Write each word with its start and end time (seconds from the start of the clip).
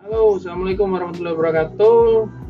Halo, 0.00 0.40
assalamualaikum 0.40 0.96
warahmatullahi 0.96 1.36
wabarakatuh. 1.36 2.04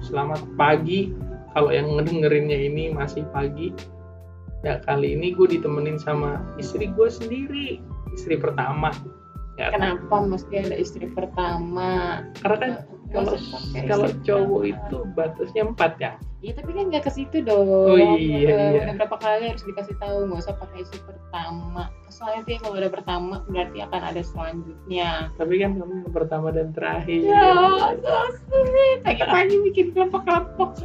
Selamat 0.07 0.39
pagi. 0.55 1.11
Kalau 1.51 1.75
yang 1.75 1.99
ngedengerinnya 1.99 2.55
ini 2.55 2.95
masih 2.95 3.27
pagi. 3.35 3.75
Ya 4.63 4.79
kali 4.87 5.19
ini 5.19 5.35
gue 5.35 5.59
ditemenin 5.59 5.99
sama 5.99 6.47
istri 6.63 6.87
gue 6.95 7.11
sendiri, 7.11 7.83
istri 8.15 8.39
pertama. 8.39 8.95
Ya, 9.59 9.75
Kenapa 9.75 10.23
mesti 10.23 10.63
ada 10.63 10.79
istri 10.79 11.11
pertama? 11.11 12.23
Karena 12.39 12.57
kan 12.63 12.73
kalau 13.11 13.35
kalau 13.91 14.09
cowok 14.23 14.63
itu 14.71 14.99
batasnya 15.19 15.63
empat 15.67 15.93
ya. 15.99 16.13
Iya 16.41 16.57
tapi 16.57 16.73
kan 16.73 16.89
nggak 16.89 17.05
ke 17.05 17.13
situ 17.13 17.45
dong. 17.45 17.69
Oh, 17.69 18.01
iya, 18.17 18.73
iya. 18.73 18.81
Udah 18.89 18.97
berapa 18.97 19.17
kali 19.21 19.53
harus 19.53 19.61
dikasih 19.61 19.93
tahu 20.01 20.25
nggak 20.31 20.41
usah 20.41 20.57
pakai 20.57 20.79
istri 20.89 21.01
pertama. 21.05 21.93
Soalnya 22.09 22.49
tuh 22.49 22.57
kalau 22.65 22.77
ada 22.81 22.89
pertama 22.89 23.35
berarti 23.45 23.79
akan 23.85 24.03
ada 24.09 24.23
selanjutnya. 24.25 25.29
Tapi 25.37 25.55
kan 25.61 25.77
kamu 25.77 25.95
yang 26.07 26.15
pertama 26.17 26.49
dan 26.49 26.73
terakhir. 26.73 27.21
Ya, 27.29 27.53
so 28.01 28.17
sweet. 28.49 29.05
Pagi-pagi 29.05 29.57
bikin 29.69 29.87
kelompok-kelompok. 29.93 30.81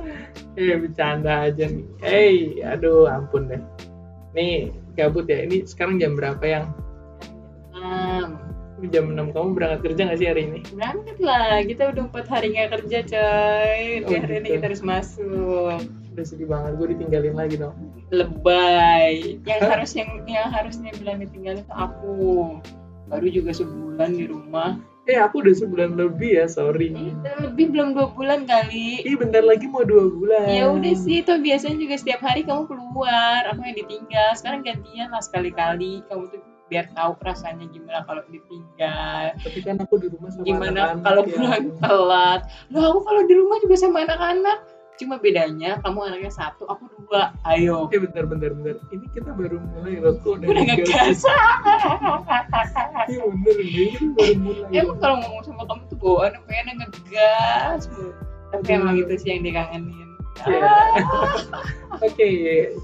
Eh 0.60 0.76
bercanda 0.76 1.48
aja 1.48 1.66
nih. 1.72 1.88
Hey, 2.04 2.60
aduh 2.68 3.08
ampun 3.08 3.48
deh. 3.48 3.62
Nih 4.36 4.76
gabut 5.00 5.24
ya. 5.32 5.48
Ini 5.48 5.64
sekarang 5.64 6.04
jam 6.04 6.20
berapa 6.20 6.44
yang? 6.44 6.68
Ini 8.76 8.88
jam 8.92 9.08
6 9.08 9.32
kamu 9.32 9.48
berangkat 9.56 9.80
kerja 9.88 10.02
nggak 10.04 10.20
sih 10.20 10.28
hari 10.28 10.42
ini? 10.46 10.60
Berangkat 10.70 11.18
lah, 11.24 11.64
kita 11.64 11.84
udah 11.96 12.04
empat 12.12 12.26
hari 12.28 12.48
nggak 12.52 12.70
kerja 12.76 12.98
coy. 13.08 13.82
Oh, 14.04 14.12
hari 14.12 14.34
ini 14.36 14.44
gitu. 14.44 14.56
kita 14.60 14.66
harus 14.68 14.84
masuk. 14.84 15.80
Udah 16.12 16.26
sedih 16.28 16.48
banget 16.48 16.72
gue 16.76 16.88
ditinggalin 16.96 17.36
lagi 17.36 17.56
dong. 17.56 17.76
lebay 18.14 19.42
yang 19.44 19.60
harusnya 19.66 20.06
yang 20.30 20.48
harusnya 20.48 20.94
bilang 20.96 21.18
ditinggalin 21.20 21.66
tuh 21.66 21.74
aku 21.74 22.14
baru 23.08 23.28
juga 23.28 23.52
sebulan 23.52 24.14
di 24.14 24.26
rumah 24.30 24.78
Eh 25.06 25.22
aku 25.22 25.46
udah 25.46 25.54
sebulan 25.54 25.94
lebih 25.94 26.34
ya, 26.34 26.50
sorry. 26.50 26.90
itu 26.90 27.30
lebih 27.38 27.70
belum 27.70 27.94
dua 27.94 28.10
bulan 28.10 28.50
kali 28.50 29.06
Ih 29.06 29.14
bentar 29.14 29.42
lagi 29.42 29.70
mau 29.70 29.86
dua 29.86 30.10
bulan. 30.10 30.50
ya 30.50 30.66
udah 30.70 30.94
sih 30.98 31.22
tuh 31.22 31.38
biasanya 31.42 31.78
juga 31.78 31.94
setiap 31.98 32.22
hari 32.22 32.42
kamu 32.42 32.66
keluar 32.66 33.46
aku 33.50 33.62
yang 33.66 33.78
ditinggal 33.78 34.30
sekarang 34.34 34.62
gantian 34.62 35.10
lah 35.14 35.22
sekali-kali 35.22 36.02
kamu 36.10 36.26
tuh 36.30 36.42
biar 36.66 36.90
tahu 36.92 37.14
rasanya 37.22 37.70
gimana 37.70 38.02
kalau 38.04 38.26
ditinggal 38.26 39.38
Tapi 39.38 39.60
kan 39.62 39.78
aku 39.78 40.02
di 40.02 40.10
rumah 40.10 40.34
sama 40.34 40.44
gimana 40.44 40.98
anak-anak 40.98 41.04
kalau 41.06 41.22
ya. 41.22 41.30
pulang 41.32 41.66
telat 41.78 42.42
loh 42.74 42.84
aku 42.90 43.00
kalau 43.06 43.22
di 43.24 43.34
rumah 43.38 43.58
juga 43.62 43.76
sama 43.78 43.98
anak-anak 44.02 44.58
cuma 44.96 45.20
bedanya 45.20 45.76
kamu 45.84 46.08
anaknya 46.08 46.32
satu 46.32 46.64
aku 46.66 46.88
dua 47.04 47.36
ayo 47.52 47.86
Eh 47.92 48.00
bentar 48.00 48.24
bentar 48.24 48.50
bentar. 48.50 48.80
Ini 48.90 49.06
kita 49.12 49.36
baru 49.36 49.60
mulai 49.60 50.00
loh 50.00 50.16
kok 50.24 50.40
udah 50.40 50.48
udah 50.48 50.64
ngegas. 50.64 51.20
ngegas 51.20 52.72
Iya 53.06 53.24
bener 53.28 53.56
nih, 53.60 53.92
kita 53.92 54.08
baru 54.16 54.34
mulai. 54.40 54.72
emang 54.74 54.98
kalau 54.98 55.16
ngomong 55.22 55.44
sama 55.44 55.64
kamu 55.68 55.84
tuh 55.92 55.98
bawaan 56.00 56.34
pengen 56.48 56.80
ngegas 56.80 57.92
mulu. 57.92 58.10
tapi 58.50 58.68
emang 58.72 58.96
itu 58.96 59.14
sih 59.20 59.30
yang 59.36 59.44
dikangenin 59.44 60.10
Iya. 60.36 60.68
Oke, 62.06 62.32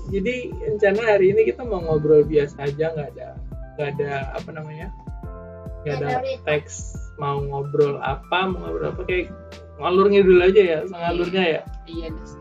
jadi 0.08 0.36
rencana 0.64 1.02
hari 1.04 1.36
ini 1.36 1.44
kita 1.44 1.68
mau 1.68 1.84
ngobrol 1.84 2.24
biasa 2.24 2.64
aja, 2.64 2.96
nggak 2.96 3.12
ada 3.16 3.36
nggak 3.76 3.88
ada 3.98 4.12
apa 4.36 4.50
namanya, 4.52 4.88
nggak 5.84 5.98
ada 6.04 6.20
teks 6.48 6.96
mau 7.18 7.40
ngobrol 7.42 7.98
apa, 8.02 8.50
mau 8.50 8.68
ngobrol 8.68 8.92
apa 8.94 9.02
kayak 9.08 9.28
ngalurnya 9.82 10.22
dulu 10.22 10.40
aja 10.46 10.62
ya, 10.62 10.80
ngalurnya 10.90 11.44
ya. 11.44 11.62
iya 11.90 12.08
bisa 12.14 12.38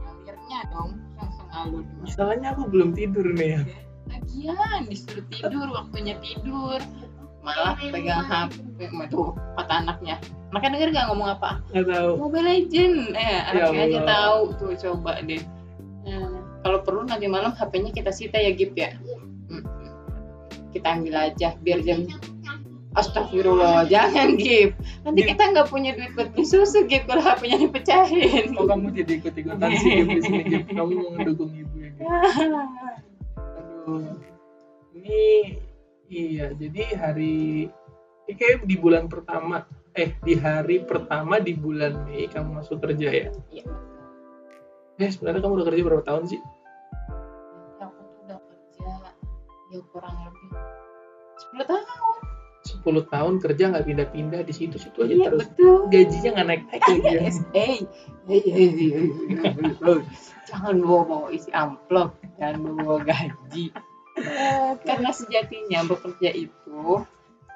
ngalirnya 0.00 0.58
dong 0.72 0.90
langsung 1.20 1.46
ngalur 1.52 1.82
Masalahnya 2.04 2.48
aku 2.56 2.62
belum 2.68 2.90
tidur 2.96 3.26
nih 3.36 3.48
ya. 3.58 3.62
lagian 4.10 4.80
disuruh 4.90 5.26
tidur 5.30 5.66
waktunya 5.70 6.14
tidur. 6.18 6.80
Malah 7.40 7.72
pegang 7.80 8.28
HP 8.28 8.84
tuh 9.08 9.32
kata 9.56 9.80
anaknya. 9.80 10.20
Anaknya 10.52 10.70
denger 10.76 10.88
gak 10.92 11.06
ngomong 11.08 11.28
apa? 11.40 11.50
Nggak 11.72 11.86
tahu. 11.88 12.10
Mobile 12.20 12.44
Legend. 12.44 12.96
Eh 13.16 13.38
anaknya 13.48 13.80
aja 13.80 14.00
tahu. 14.04 14.40
Tuh 14.60 14.72
coba 14.76 15.24
deh. 15.24 15.40
Nah, 16.04 16.42
kalau 16.60 16.84
perlu 16.84 17.08
nanti 17.08 17.30
malam 17.32 17.56
HP-nya 17.56 17.96
kita 17.96 18.12
sita 18.12 18.36
ya 18.36 18.52
Gip 18.52 18.76
ya. 18.76 18.92
Kita 20.70 20.88
ambil 20.98 21.14
aja 21.30 21.54
biar 21.62 21.80
jam 21.82 22.06
Astagfirullah, 22.90 23.86
jangan 23.86 24.34
Gip. 24.34 24.74
Nanti 25.06 25.22
Gip. 25.22 25.30
kita 25.30 25.42
nggak 25.54 25.70
punya 25.70 25.94
duit 25.94 26.10
buat 26.18 26.34
beli 26.34 26.42
susu 26.42 26.90
Gip 26.90 27.06
kalau 27.06 27.22
HP-nya 27.22 27.62
dipecahin. 27.62 28.50
Kok 28.50 28.66
kamu 28.66 28.86
jadi 28.90 29.12
ikut-ikutan 29.22 29.70
sih 29.78 29.90
Gip, 29.94 30.06
di 30.10 30.20
sini? 30.26 30.42
Kamu 30.74 30.90
mau 30.98 31.10
ngedukung 31.14 31.54
ibu 31.54 31.74
ya 31.78 31.90
Gip? 31.94 32.06
Aduh. 33.38 34.18
Ini 34.98 35.22
iya, 36.10 36.50
jadi 36.50 36.82
hari 36.98 37.70
ini 38.26 38.32
kayak 38.34 38.66
di 38.66 38.74
bulan 38.74 39.06
pertama 39.06 39.62
eh 39.94 40.14
di 40.22 40.34
hari 40.38 40.82
pertama 40.82 41.38
di 41.38 41.54
bulan 41.54 42.06
Mei 42.06 42.26
kamu 42.26 42.58
masuk 42.58 42.82
kerja 42.82 43.06
ya? 43.10 43.28
Iya. 43.54 43.64
Eh 44.98 45.10
sebenarnya 45.14 45.46
kamu 45.46 45.62
udah 45.62 45.66
kerja 45.70 45.82
berapa 45.86 46.04
tahun 46.06 46.24
sih? 46.26 46.40
Aku 47.78 48.02
tuh 48.02 48.18
udah 48.26 48.38
kerja 48.38 48.90
ya 49.70 49.78
kurang 49.94 50.14
lebih 50.26 50.39
10 51.50 51.66
tahun. 51.66 52.16
10 52.60 53.12
tahun 53.12 53.34
kerja 53.40 53.64
nggak 53.72 53.86
pindah-pindah 53.88 54.40
di 54.44 54.52
situ-situ 54.52 54.98
aja 55.00 55.14
Iya 55.16 55.26
terus. 55.32 55.40
betul. 55.48 55.76
Gajinya 55.90 56.30
nggak 56.36 56.46
naik-naik 56.46 56.82
lagi 56.84 57.00
ya. 57.02 57.20
Hey, 57.50 57.76
hey, 58.28 58.68
jangan 60.46 60.76
bawa 60.82 61.02
bawa 61.06 61.26
isi 61.32 61.50
amplop, 61.50 62.14
jangan 62.38 62.58
bawa 62.78 63.00
gaji. 63.02 63.64
Karena 64.84 65.10
sejatinya 65.14 65.86
bekerja 65.88 66.30
itu 66.34 66.80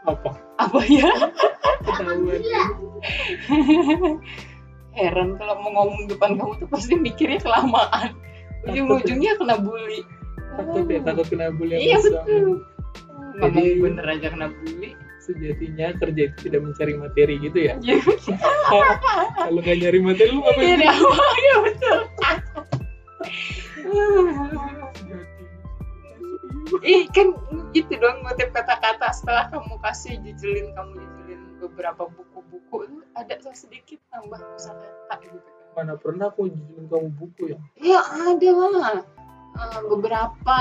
Apa? 0.04 0.36
apa 0.60 0.78
ya? 0.88 1.08
Ketahuan. 1.84 2.40
Heran 4.94 5.34
kalau 5.40 5.54
mau 5.64 5.70
ngomong 5.74 6.06
depan 6.06 6.38
kamu 6.38 6.60
tuh 6.60 6.68
pasti 6.70 6.94
mikirnya 6.94 7.40
kelamaan. 7.42 8.14
Ujung-ujungnya 8.68 9.36
kena 9.40 9.56
bully. 9.58 10.04
Takut 10.54 10.86
ya, 10.86 11.00
takut 11.02 11.26
kena 11.26 11.50
bully 11.50 11.76
Iya 11.82 11.98
sama 12.04 12.20
betul. 13.34 13.40
Ngomong 13.42 13.64
Jadi- 13.66 13.80
bener 13.82 14.06
aja 14.08 14.26
kena 14.30 14.48
bully. 14.50 14.90
Sejatinya 15.18 15.86
kerja 15.96 16.22
itu 16.28 16.36
tidak 16.44 16.60
mencari 16.62 16.92
materi 16.94 17.34
gitu 17.40 17.58
ya. 17.58 17.74
Ya, 17.80 17.96
Kalau 19.40 19.60
nggak 19.60 19.76
nyari 19.80 19.98
materi 19.98 20.30
lu 20.30 20.40
ngapain? 20.40 20.78
iya, 20.84 20.92
iya 20.92 21.54
betul. 21.64 21.98
Ih 26.84 27.06
kan 27.12 27.28
gitu 27.72 27.92
dong 27.96 28.20
ngutip 28.20 28.50
kata-kata 28.50 29.12
setelah 29.14 29.48
kamu 29.48 29.76
kasih 29.80 30.20
jujulin 30.20 30.74
kamu 30.74 30.92
jujulin 31.00 31.40
beberapa 31.62 32.08
buku-buku 32.08 32.76
itu 32.88 32.98
ada 33.14 33.34
sedikit 33.54 34.00
tambah 34.10 34.40
kosakata 34.42 35.14
gitu 35.22 35.38
kan. 35.38 35.52
Mana 35.72 35.94
pernah 35.96 36.28
aku 36.28 36.50
jujur 36.50 36.84
kamu 36.84 37.08
buku 37.16 37.42
ya? 37.54 37.58
Ya 37.80 38.00
ada 38.04 38.50
lah 38.52 38.98
Eh, 39.54 39.80
beberapa 39.86 40.58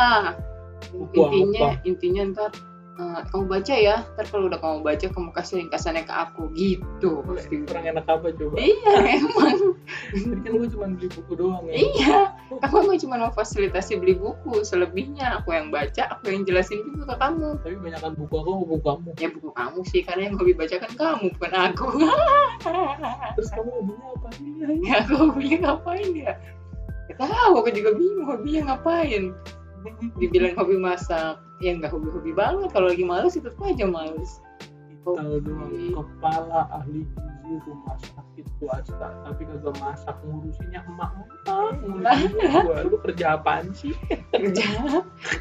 Buku 0.92 1.14
intinya 1.16 1.62
apa? 1.72 1.88
intinya 1.88 2.22
ntar 2.34 2.52
eh, 2.94 3.20
kamu 3.34 3.44
baca 3.50 3.74
ya. 3.74 3.96
Ntar 4.16 4.26
kalau 4.30 4.46
udah 4.50 4.60
kamu 4.62 4.78
baca 4.86 5.06
kamu 5.10 5.30
kasih 5.34 5.56
ringkasannya 5.66 6.04
ke 6.06 6.14
aku. 6.14 6.50
Gitu. 6.54 7.10
Pasti 7.26 7.56
Kurang 7.66 7.86
enak 7.90 8.06
apa 8.06 8.28
coba? 8.36 8.56
iya 8.60 8.94
emang. 9.18 9.58
Tadi 10.14 10.40
kan 10.46 10.52
gue 10.60 10.68
cuma 10.70 10.86
beli 10.94 11.08
buku 11.10 11.34
doang 11.34 11.64
ya. 11.70 11.74
iya. 11.74 12.20
Kamu 12.62 12.86
mah 12.86 12.98
cuma 13.02 13.16
memfasilitasi 13.30 13.98
beli 13.98 14.14
buku. 14.14 14.62
Selebihnya 14.62 15.42
aku 15.42 15.58
yang 15.58 15.74
baca 15.74 16.04
aku 16.14 16.30
yang 16.30 16.44
jelasin 16.46 16.86
juga 16.86 17.14
ke 17.14 17.16
kamu. 17.18 17.50
Tapi 17.66 17.76
banyakkan 17.82 18.14
buku 18.14 18.34
aku 18.38 18.52
buku 18.62 18.76
kamu. 18.86 19.10
ya 19.18 19.30
buku 19.34 19.50
kamu 19.54 19.80
sih. 19.90 20.02
Karena 20.06 20.22
yang 20.30 20.36
hobi 20.38 20.54
baca 20.54 20.76
kan 20.78 20.92
kamu 20.94 21.26
bukan 21.40 21.54
aku. 21.72 21.86
Terus 23.40 23.50
kamu 23.54 23.70
hobinya 23.74 24.08
apa? 24.14 24.28
ya 24.86 24.94
aku 25.02 25.14
hobinya 25.18 25.58
ngapain 25.66 26.10
ya? 26.14 26.34
Gak 27.12 27.30
tahu 27.30 27.54
aku 27.60 27.70
juga 27.76 27.92
bingung 28.00 28.26
hobinya 28.26 28.62
ngapain 28.74 29.36
dibilang 30.20 30.56
hobi 30.56 30.78
masak 30.80 31.40
ya 31.64 31.76
nggak 31.76 31.92
hobi-hobi 31.92 32.32
banget. 32.36 32.70
Kalau 32.72 32.92
lagi 32.92 33.06
males 33.06 33.36
itu 33.36 33.50
aja 33.64 33.86
males. 33.88 34.44
Tahu 35.04 35.44
doang 35.44 35.92
kepala 35.92 36.72
ahli 36.72 37.04
gizi 37.44 37.60
rumah 37.68 37.98
sakit 38.00 38.46
swasta. 38.60 39.08
Tapi 39.28 39.44
kagak 39.44 39.76
masak 39.84 40.16
ngurusinnya 40.24 40.80
emak 40.88 41.12
emak 41.84 42.88
lu 42.88 42.98
kerja 43.04 43.36
apaan 43.36 43.76
sih? 43.76 43.92
Kerja. 44.32 44.64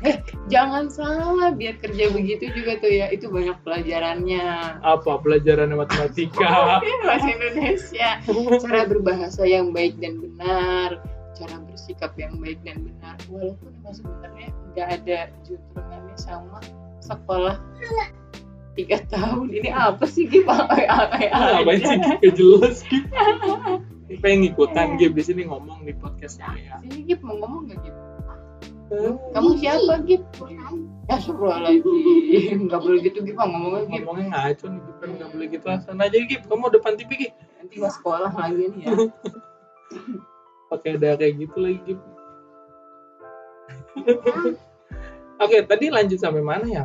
Eh 0.03 0.19
jangan 0.51 0.91
salah 0.91 1.55
biar 1.55 1.79
kerja 1.79 2.11
begitu 2.11 2.51
juga 2.51 2.83
tuh 2.83 2.91
ya. 2.91 3.07
Itu 3.15 3.31
banyak 3.31 3.55
pelajarannya. 3.63 4.79
Apa 4.83 5.23
pelajaran 5.23 5.79
matematika? 5.79 6.83
Bahasa 7.07 7.29
Indonesia. 7.31 8.09
Cara 8.59 8.83
berbahasa 8.91 9.43
yang 9.47 9.71
baik 9.71 9.95
dan 10.03 10.19
benar 10.19 10.99
cara 11.33 11.57
bersikap 11.65 12.13
yang 12.21 12.37
baik 12.39 12.61
dan 12.65 12.85
benar. 12.85 13.17
Walaupun 13.29 13.71
emang 13.83 13.95
sebenarnya 13.97 14.49
nggak 14.73 14.89
ada 15.01 15.19
juntrungannya 15.45 16.17
sama 16.17 16.59
sekolah 17.01 17.57
tiga 18.77 18.99
tahun. 19.09 19.53
Ini 19.53 19.71
apa 19.73 20.05
sih 20.09 20.29
gimana 20.29 20.73
ngapain 20.77 21.81
sih 21.81 21.99
gak 21.99 22.33
jelas 22.37 22.77
gitu 22.89 23.09
pengen 24.21 24.45
ngikutan 24.45 25.01
game 25.01 25.15
di 25.17 25.23
sini 25.25 25.43
ngomong 25.49 25.89
di 25.89 25.95
podcast 25.97 26.43
saya 26.43 26.77
sini 26.85 27.09
Gip 27.09 27.25
mau 27.25 27.39
ngomong 27.39 27.71
nggak 27.71 27.79
Gip? 27.81 27.97
Kamu 29.33 29.57
siapa 29.57 30.05
gitu 30.05 30.53
ya 30.53 30.69
lagi 31.09 31.81
nggak 32.61 32.81
boleh 32.83 32.99
gitu 33.01 33.25
gitu 33.25 33.39
ngomongnya 33.41 33.89
gitu 33.89 34.05
ngomongnya 34.05 34.27
ngaco 34.37 34.65
nih 34.69 34.81
Gip. 34.85 34.97
Kan 35.01 35.09
nggak 35.17 35.31
boleh 35.33 35.47
gitu 35.49 35.65
sana 35.81 36.03
aja 36.11 36.19
Gip. 36.21 36.43
Kamu 36.45 36.69
depan 36.69 36.93
TV 37.01 37.11
Gip 37.17 37.33
nanti 37.57 37.75
mau 37.81 37.89
sekolah 37.89 38.33
lagi 38.37 38.65
nih 38.69 38.81
ya 38.85 38.93
pakai 40.73 40.97
ada 40.97 41.21
kayak 41.21 41.37
gitu 41.37 41.59
lagi. 41.61 41.79
Gip 41.85 42.01
oke 45.43 45.57
tadi 45.69 45.87
lanjut 45.93 46.19
sampai 46.19 46.41
mana 46.41 46.67
ya? 46.67 46.85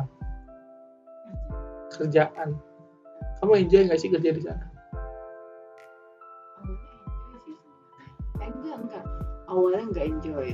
Kerjaan. 1.96 2.60
Kamu 3.40 3.52
enjoy 3.56 3.88
nggak 3.88 4.00
sih 4.00 4.12
kerja 4.12 4.30
di 4.34 4.42
sana? 4.44 4.66
Eh, 8.44 8.48
enggak 8.50 8.76
enggak. 8.76 9.04
Awalnya 9.48 9.84
enggak 9.88 10.06
enjoy. 10.06 10.48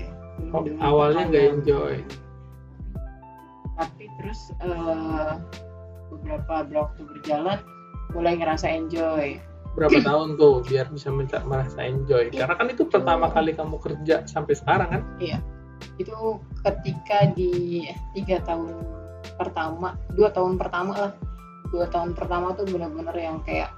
Oh, 0.54 0.62
awalnya 0.78 1.22
nggak 1.26 1.42
tekanan. 1.42 1.58
enjoy. 1.58 1.94
Tapi 3.74 4.04
terus 4.22 4.40
eh, 4.62 5.32
beberapa 6.12 6.54
waktu 6.70 7.02
berjalan 7.02 7.58
mulai 8.14 8.38
ngerasa 8.38 8.70
enjoy 8.70 9.42
berapa 9.74 9.98
tahun 10.08 10.38
tuh 10.38 10.62
biar 10.64 10.90
bisa 10.90 11.10
merasa 11.44 11.82
enjoy. 11.82 12.30
Karena 12.30 12.54
kan 12.54 12.66
itu 12.70 12.86
pertama 12.86 13.30
kali 13.30 13.52
kamu 13.54 13.76
kerja 13.82 14.24
sampai 14.24 14.54
sekarang 14.54 14.88
kan? 14.90 15.02
Itu 15.98 16.40
ketika 16.62 17.30
di 17.34 17.84
tiga 18.16 18.40
tahun 18.46 18.82
pertama 19.36 19.98
dua 20.14 20.30
tahun 20.30 20.56
pertama 20.56 20.92
lah. 20.94 21.12
Dua 21.74 21.90
tahun 21.90 22.14
pertama 22.14 22.54
tuh 22.54 22.70
benar-benar 22.70 23.16
yang 23.18 23.42
kayak 23.42 23.74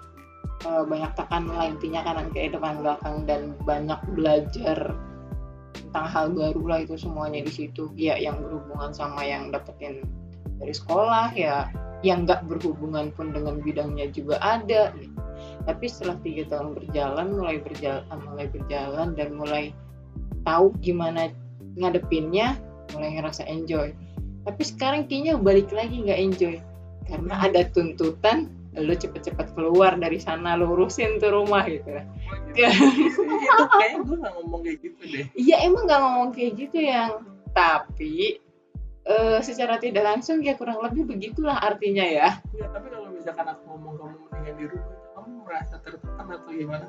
eh, 0.69 0.85
banyak 0.85 1.17
tekanan 1.17 1.57
lah 1.57 1.67
intinya 1.73 2.05
kanan 2.05 2.29
kiri 2.29 2.53
depan 2.53 2.85
belakang 2.85 3.25
dan 3.25 3.57
banyak 3.65 3.97
belajar 4.13 4.93
tentang 5.73 6.07
hal 6.13 6.27
baru 6.29 6.63
lah 6.69 6.79
itu 6.85 7.01
semuanya 7.01 7.41
di 7.41 7.53
situ. 7.53 7.89
Ya 7.97 8.21
yang 8.21 8.37
berhubungan 8.45 8.93
sama 8.93 9.25
yang 9.25 9.49
dapetin 9.49 10.05
dari 10.61 10.75
sekolah 10.77 11.33
ya 11.33 11.73
yang 12.05 12.29
nggak 12.29 12.45
berhubungan 12.45 13.09
pun 13.17 13.33
dengan 13.33 13.65
bidangnya 13.65 14.13
juga 14.13 14.37
ada 14.45 14.93
gitu. 15.01 15.26
Tapi 15.67 15.91
setelah 15.91 16.17
tiga 16.23 16.47
tahun 16.47 16.79
berjalan 16.79 17.27
mulai 17.35 17.59
berjalan 17.59 18.19
mulai 18.23 18.47
berjalan 18.47 19.19
dan 19.19 19.29
mulai 19.35 19.65
tahu 20.47 20.71
gimana 20.79 21.35
ngadepinnya 21.75 22.55
mulai 22.95 23.19
ngerasa 23.19 23.43
enjoy. 23.51 23.91
Tapi 24.47 24.63
sekarang 24.63 25.11
kayaknya 25.11 25.35
balik 25.43 25.75
lagi 25.75 26.07
nggak 26.07 26.21
enjoy. 26.23 26.57
Karena 27.11 27.35
ada 27.43 27.67
tuntutan 27.75 28.51
lo 28.77 28.93
cepet-cepet 28.93 29.57
keluar 29.57 29.97
dari 29.97 30.21
sana 30.21 30.55
lo 30.55 30.71
urusin 30.77 31.19
tuh 31.19 31.35
rumah 31.35 31.67
gitu. 31.67 31.99
Itu 32.55 33.63
kayaknya 33.75 33.99
gue 34.07 34.17
nggak 34.23 34.35
ngomong 34.39 34.61
kayak 34.63 34.79
gitu 34.87 35.03
deh. 35.03 35.27
Iya 35.35 35.57
emang 35.67 35.83
nggak 35.91 36.01
ngomong 36.01 36.31
kayak 36.31 36.53
gitu 36.63 36.79
yang. 36.79 37.13
Tapi 37.57 38.39
eh, 39.09 39.39
secara 39.43 39.83
tidak 39.83 40.05
langsung 40.05 40.45
ya 40.45 40.55
kurang 40.55 40.79
lebih 40.79 41.11
begitulah 41.11 41.59
artinya 41.59 42.07
ya. 42.07 42.39
Ya 42.55 42.67
tapi 42.71 42.87
kalau 42.93 43.11
misalkan 43.11 43.51
aku 43.51 43.63
ngomong 43.67 43.95
kamu 43.99 44.15
mendingan 44.31 44.55
di 44.55 44.67
rumah 44.71 45.06
merasa 45.47 45.79
tertekan 45.81 46.27
atau 46.27 46.51
gimana? 46.51 46.85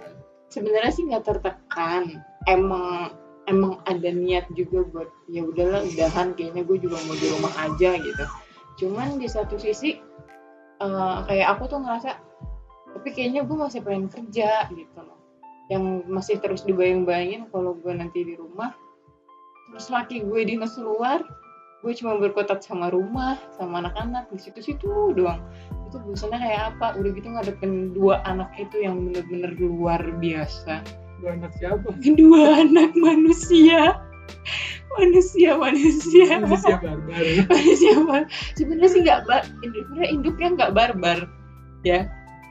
Sebenarnya 0.50 0.92
sih 0.92 1.06
nggak 1.06 1.26
tertekan. 1.26 2.20
Emang 2.50 3.14
emang 3.48 3.80
ada 3.88 4.10
niat 4.12 4.50
juga 4.58 4.84
buat 4.92 5.10
ya 5.32 5.46
udahlah 5.48 5.86
udahan 5.88 6.36
kayaknya 6.36 6.68
gue 6.68 6.78
juga 6.82 6.98
mau 7.06 7.16
di 7.16 7.28
rumah 7.32 7.54
aja 7.62 7.90
gitu. 7.96 8.24
Cuman 8.84 9.22
di 9.22 9.28
satu 9.30 9.56
sisi 9.56 10.02
eh, 10.82 11.18
kayak 11.30 11.48
aku 11.56 11.70
tuh 11.70 11.80
ngerasa 11.80 12.18
tapi 12.98 13.14
kayaknya 13.14 13.46
gue 13.46 13.58
masih 13.58 13.80
pengen 13.86 14.10
kerja 14.10 14.68
gitu 14.74 15.00
loh. 15.00 15.22
Yang 15.70 15.84
masih 16.10 16.36
terus 16.42 16.66
dibayang-bayangin 16.66 17.48
kalau 17.54 17.78
gue 17.78 17.94
nanti 17.94 18.26
di 18.26 18.36
rumah 18.36 18.74
terus 19.72 19.92
laki 19.92 20.24
gue 20.24 20.42
dinas 20.48 20.80
luar 20.80 21.20
gue 21.86 21.94
cuma 21.94 22.18
berkotat 22.18 22.64
sama 22.64 22.90
rumah 22.90 23.38
sama 23.54 23.84
anak-anak 23.84 24.32
di 24.34 24.40
situ-situ 24.42 25.14
doang 25.14 25.44
itu 25.88 25.98
bosannya 26.04 26.40
kayak 26.44 26.62
apa? 26.76 26.88
Udah 27.00 27.12
gitu 27.16 27.28
ngadepin 27.32 27.74
dua 27.96 28.20
anak 28.28 28.52
itu 28.60 28.84
yang 28.84 29.08
bener-bener 29.08 29.52
luar 29.58 30.02
biasa. 30.20 30.84
Gue 31.24 31.30
anak 31.34 31.56
siapa? 31.58 31.90
Dua 32.20 32.62
anak 32.62 32.94
manusia. 32.94 33.98
Manusia 34.98 35.56
manusia. 35.56 36.42
Manusia 36.44 36.76
barbar. 36.78 37.24
Manusia 37.48 37.94
bar- 38.04 38.30
sebenarnya 38.60 38.90
sih 38.92 39.02
nggak 39.06 39.22
bar 39.26 39.44
sebenarnya 39.64 40.08
induknya 40.12 40.48
nggak 40.54 40.72
barbar 40.76 41.20
ya. 41.88 42.00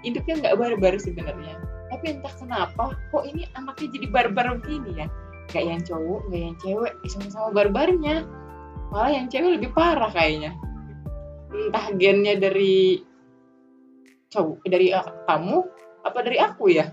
Induknya 0.03 0.35
nggak 0.41 0.57
barbar 0.57 0.93
sebenarnya. 0.99 1.55
Tapi 1.93 2.05
entah 2.19 2.35
kenapa 2.39 2.83
kok 3.13 3.25
ini 3.29 3.47
anaknya 3.55 3.89
jadi 3.93 4.07
barbar 4.11 4.47
begini 4.63 5.05
ya? 5.05 5.07
Nggak 5.53 5.65
yang 5.65 5.81
cowok 5.87 6.21
nggak 6.27 6.43
yang 6.43 6.57
cewek 6.59 6.93
sama-sama 7.07 7.49
barbarnya. 7.55 8.17
Malah 8.91 9.13
yang 9.13 9.27
cewek 9.31 9.61
lebih 9.61 9.71
parah 9.75 10.11
kayaknya. 10.11 10.55
Entah 11.51 11.87
gennya 11.97 12.35
dari 12.37 13.01
cowok 14.37 14.61
dari 14.69 14.93
uh, 14.93 15.09
kamu 15.25 15.65
apa 16.05 16.19
dari 16.21 16.37
aku 16.37 16.69
ya? 16.69 16.93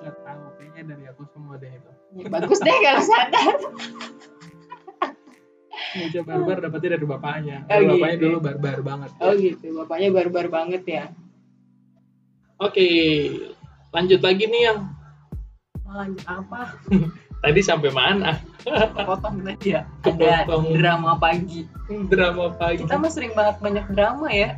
Nggak 0.00 0.16
tahu 0.24 0.44
kayaknya 0.56 0.82
dari 0.96 1.04
aku 1.12 1.22
semua 1.36 1.60
deh 1.60 1.68
itu. 1.68 1.90
Ya, 2.16 2.26
bagus 2.32 2.58
deh 2.64 2.76
kalau 2.80 3.02
sadar 3.04 3.56
manusia 5.96 6.22
barbar 6.24 6.56
dapetnya 6.60 6.90
dari 6.96 7.06
bapaknya. 7.08 7.56
Oh, 7.64 7.68
Kalau 7.68 7.86
bapaknya 7.96 8.16
gitu. 8.16 8.24
dulu 8.24 8.36
barbar 8.40 8.78
banget. 8.84 9.10
Oh 9.20 9.32
gitu. 9.36 9.66
Bapaknya 9.84 10.08
barbar 10.12 10.46
banget 10.48 10.82
ya. 10.88 11.04
Oke 12.56 12.88
lanjut 13.92 14.20
lagi 14.24 14.44
nih 14.48 14.62
yang. 14.72 14.78
Lanjut 15.84 16.24
apa? 16.28 16.60
Tadi 17.44 17.60
sampai 17.60 17.92
mana? 17.92 18.40
Potong 18.96 19.44
tadi 19.44 19.76
ya? 19.76 19.84
Ada 20.02 20.48
Kepotong. 20.48 20.74
drama 20.74 21.14
pagi. 21.20 21.68
Drama 22.08 22.50
pagi. 22.56 22.82
Kita 22.82 22.96
mah 22.96 23.12
sering 23.12 23.36
banget 23.36 23.60
banyak 23.60 23.86
drama 23.92 24.26
ya 24.32 24.56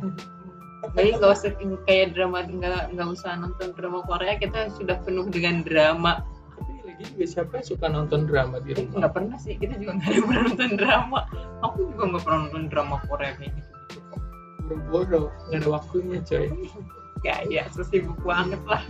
jadi 0.95 1.19
nggak 1.19 1.31
usah 1.35 1.51
kayak 1.83 2.15
drama 2.15 2.47
nggak 2.47 2.95
nggak 2.95 3.09
usah 3.11 3.35
nonton 3.35 3.75
drama 3.75 3.99
Korea 4.07 4.39
kita 4.39 4.71
sudah 4.79 4.95
penuh 5.03 5.27
dengan 5.27 5.61
drama. 5.61 6.23
Tapi 6.55 6.71
lagi 6.87 7.03
juga 7.15 7.25
siapa 7.27 7.51
yang 7.59 7.67
suka 7.67 7.85
nonton 7.91 8.21
drama 8.25 8.63
di 8.63 8.71
rumah? 8.75 9.03
nggak 9.03 9.13
pernah 9.13 9.37
sih 9.37 9.59
kita 9.59 9.75
juga 9.75 9.99
nggak 9.99 10.23
pernah 10.23 10.43
nonton 10.47 10.71
drama. 10.79 11.19
Aku 11.67 11.77
juga 11.91 12.03
nggak 12.15 12.23
pernah 12.23 12.39
nonton 12.47 12.65
drama 12.71 12.95
Korea 13.11 13.31
kayak 13.35 13.51
gitu. 13.59 13.71
Boro-boro 14.69 15.23
nggak 15.51 15.59
ada 15.59 15.67
waktunya 15.67 16.19
coy. 16.23 16.47
Ya 17.27 17.35
ya 17.51 17.63
sesibuk 17.75 18.19
banget 18.23 18.61
lah. 18.63 18.83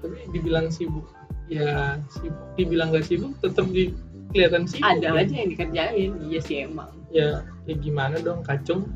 Tapi 0.00 0.16
dibilang 0.30 0.70
sibuk 0.70 1.06
ya 1.50 1.98
sibuk. 2.14 2.46
Dibilang 2.54 2.94
gak 2.94 3.10
sibuk 3.10 3.34
tetap 3.42 3.66
di 3.74 3.90
kelihatan 4.30 4.70
sibuk 4.70 4.86
ada 4.86 5.18
ya. 5.18 5.22
aja 5.26 5.34
yang 5.34 5.50
dikerjain. 5.50 6.10
Iya 6.30 6.40
sih 6.46 6.56
emang. 6.62 6.94
Ya 7.10 7.42
ya 7.66 7.74
gimana 7.74 8.22
dong 8.22 8.46
kacung? 8.46 8.86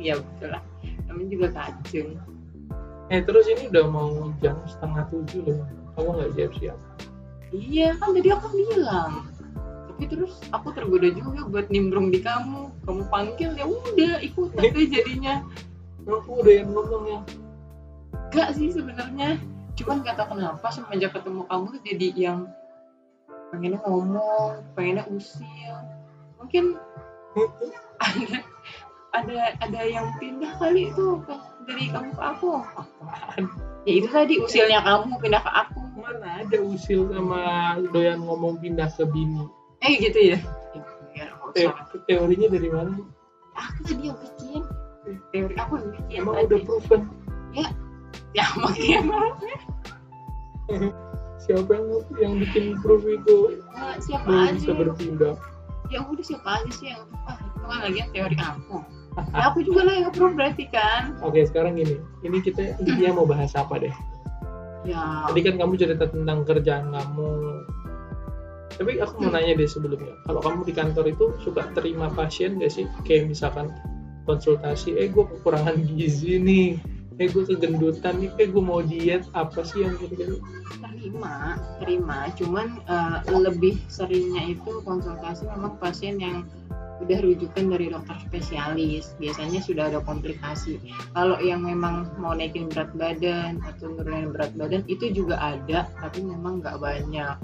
Iya 0.00 0.16
betul 0.24 0.56
lah 0.56 0.69
namanya 1.10 1.28
juga 1.34 1.48
kacung 1.52 2.10
eh 3.10 3.20
terus 3.26 3.44
ini 3.50 3.66
udah 3.66 3.84
mau 3.90 4.30
jam 4.38 4.54
setengah 4.64 5.02
tujuh 5.10 5.42
loh 5.42 5.66
kamu 5.98 6.08
nggak 6.14 6.30
siap 6.38 6.52
siap 6.62 6.78
Iya 7.50 7.98
kan 7.98 8.14
tadi 8.14 8.30
aku 8.30 8.46
bilang. 8.54 9.26
Tapi 9.90 10.02
terus 10.06 10.38
aku 10.54 10.70
tergoda 10.70 11.10
juga 11.10 11.50
buat 11.50 11.66
nimbrung 11.68 12.14
di 12.14 12.22
kamu. 12.22 12.70
Kamu 12.86 13.02
panggil 13.10 13.50
ya 13.58 13.66
udah 13.66 14.22
ikutan 14.22 14.70
deh 14.70 14.86
jadinya. 14.86 15.42
aku 16.10 16.42
udah 16.42 16.64
yang 16.64 16.74
ngomong 16.74 17.04
ya 17.06 17.20
Gak 18.34 18.58
sih 18.58 18.70
sebenarnya. 18.70 19.38
Cuman 19.74 20.02
gak 20.06 20.18
tau 20.18 20.30
kenapa 20.34 20.66
semenjak 20.70 21.14
ketemu 21.14 21.42
kamu 21.46 21.64
tuh 21.74 21.82
jadi 21.86 22.08
yang 22.14 22.40
pengennya 23.50 23.78
ngomong, 23.82 24.62
pengennya 24.78 25.04
usil. 25.10 25.74
Mungkin 26.38 26.78
ada 28.06 28.38
ada 29.10 29.58
ada 29.58 29.80
yang 29.86 30.06
pindah 30.22 30.54
kali 30.58 30.90
itu 30.94 31.18
dari 31.66 31.90
kamu 31.90 32.10
ke 32.14 32.22
aku. 32.22 32.62
apaan? 32.78 33.44
Ya 33.88 33.92
itu 33.98 34.08
tadi 34.10 34.34
usilnya 34.38 34.80
kamu 34.84 35.18
pindah 35.18 35.42
ke 35.42 35.52
aku. 35.52 35.80
mana 36.00 36.40
ada 36.40 36.58
usil 36.64 37.12
sama 37.12 37.76
doyan 37.92 38.24
ngomong 38.24 38.56
pindah 38.56 38.88
ke 38.96 39.04
bini? 39.04 39.44
Eh 39.84 40.00
gitu 40.00 40.16
ya. 40.16 40.38
Ya, 41.12 41.28
nggak 41.36 41.52
Te- 41.52 42.02
teorinya 42.08 42.48
dari 42.48 42.70
mana? 42.72 43.04
Aku 43.52 43.78
tadi 43.84 44.08
yang 44.08 44.16
bikin. 44.16 44.62
Teori 45.34 45.54
aku 45.60 45.72
yang 45.76 45.88
bikin 45.92 46.16
emang 46.24 46.34
tadi. 46.40 46.46
udah 46.48 46.60
proven? 46.64 47.00
Ya. 47.52 48.46
Makanya. 48.56 49.00
Siapa 51.40 51.70
yang 51.72 51.88
yang 52.20 52.32
bikin 52.38 52.64
proof 52.78 53.02
itu? 53.04 53.58
Nah, 53.74 53.98
siapa 53.98 54.28
aja. 54.28 54.54
bisa 54.54 54.72
berpindah. 54.72 55.34
Ya 55.90 55.98
udah 56.06 56.24
siapa 56.24 56.48
aja 56.62 56.70
sih 56.70 56.94
yang 56.94 57.02
ah 57.26 57.34
itu 57.34 57.66
kan 57.66 57.78
lagi 57.82 58.00
teori 58.14 58.36
aku 58.38 58.78
ya 59.16 59.42
aku 59.50 59.66
juga 59.66 59.86
lah 59.86 59.92
yang 59.98 60.04
nge 60.10 60.30
berarti 60.34 60.64
kan. 60.70 61.18
Oke 61.24 61.42
sekarang 61.46 61.78
gini. 61.78 61.98
Ini 62.22 62.38
kita 62.42 62.78
intinya 62.78 63.22
mau 63.22 63.26
bahas 63.26 63.52
apa 63.58 63.80
deh? 63.80 63.94
Ya. 64.86 65.28
Tadi 65.28 65.40
kan 65.44 65.54
kamu 65.60 65.72
cerita 65.76 66.08
tentang 66.08 66.46
kerjaan 66.46 66.94
kamu. 66.94 67.30
Tapi 68.80 68.96
aku 68.96 69.12
mau 69.20 69.30
nanya 69.34 69.60
deh 69.60 69.68
sebelumnya. 69.68 70.14
Kalau 70.24 70.40
kamu 70.40 70.64
di 70.64 70.72
kantor 70.72 71.04
itu 71.12 71.24
suka 71.44 71.68
terima 71.76 72.08
pasien 72.14 72.56
gak 72.56 72.72
sih? 72.72 72.88
Kayak 73.04 73.36
misalkan 73.36 73.68
konsultasi 74.24 74.96
eh 74.96 75.12
gue 75.12 75.24
kekurangan 75.26 75.76
gizi 75.84 76.40
nih. 76.40 76.80
Eh 77.20 77.28
gue 77.28 77.44
kegendutan 77.44 78.16
nih. 78.24 78.32
Kayak 78.40 78.56
gue 78.56 78.62
mau 78.64 78.80
diet 78.80 79.22
apa 79.36 79.60
sih 79.66 79.84
yang 79.84 80.00
gitu 80.00 80.40
terima 81.00 81.56
terima. 81.80 82.18
Cuman 82.36 82.80
uh, 82.88 83.20
lebih 83.28 83.80
seringnya 83.88 84.56
itu 84.56 84.80
konsultasi 84.84 85.48
memang 85.48 85.76
pasien 85.80 86.20
yang 86.20 86.44
udah 87.00 87.18
rujukan 87.24 87.64
dari 87.72 87.88
dokter 87.88 88.16
spesialis 88.28 89.16
biasanya 89.16 89.60
sudah 89.64 89.88
ada 89.88 90.00
komplikasi. 90.04 90.76
Kalau 91.16 91.40
yang 91.40 91.64
memang 91.64 92.12
mau 92.20 92.36
naikin 92.36 92.68
berat 92.68 92.92
badan 92.94 93.58
atau 93.64 93.96
nurunin 93.96 94.30
berat 94.30 94.52
badan 94.54 94.84
itu 94.86 95.08
juga 95.10 95.40
ada 95.40 95.88
tapi 95.98 96.20
memang 96.20 96.60
nggak 96.60 96.76
banyak. 96.76 97.36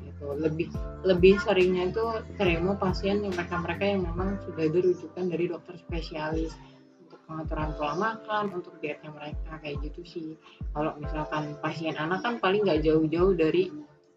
Gitu. 0.00 0.26
Lebih 0.40 0.68
lebih 1.04 1.36
seringnya 1.44 1.92
itu 1.92 2.04
terima 2.40 2.74
pasien 2.80 3.20
yang 3.20 3.36
mereka 3.36 3.60
mereka 3.60 3.84
yang 3.84 4.02
memang 4.08 4.40
sudah 4.48 4.64
ada 4.64 4.78
rujukan 4.80 5.24
dari 5.28 5.44
dokter 5.52 5.74
spesialis. 5.76 6.56
Untuk 7.04 7.20
pengaturan 7.28 7.70
pola 7.76 7.94
makan 8.00 8.44
untuk 8.56 8.74
dietnya 8.80 9.12
mereka 9.12 9.60
kayak 9.60 9.84
gitu 9.84 10.00
sih. 10.08 10.28
Kalau 10.72 10.96
misalkan 10.96 11.60
pasien 11.60 11.92
anak 12.00 12.24
kan 12.24 12.40
paling 12.40 12.64
nggak 12.64 12.80
jauh-jauh 12.80 13.36
dari 13.36 13.68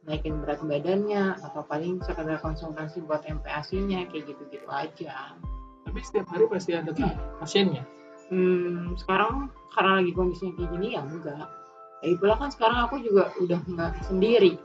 naikin 0.07 0.39
berat 0.39 0.63
badannya 0.63 1.35
atau 1.43 1.61
paling 1.67 1.99
sekedar 1.99 2.39
konsultasi 2.39 3.03
buat 3.03 3.27
MPASI-nya 3.27 4.07
kayak 4.07 4.31
gitu-gitu 4.31 4.67
aja. 4.71 5.35
Tapi 5.83 5.99
setiap 5.99 6.31
hari 6.31 6.47
pasti 6.47 6.71
ada 6.75 6.95
pasiennya. 7.43 7.83
Hmm, 8.31 8.95
sekarang 8.95 9.51
karena 9.75 10.03
lagi 10.03 10.11
kondisinya 10.15 10.51
kayak 10.55 10.69
gini 10.75 10.87
ya 10.95 11.01
enggak. 11.03 11.47
Lagi 12.03 12.15
pula 12.19 12.35
kan 12.39 12.49
sekarang 12.51 12.79
aku 12.87 12.95
juga 13.03 13.31
udah 13.39 13.59
nggak 13.67 13.91
sendiri, 14.07 14.59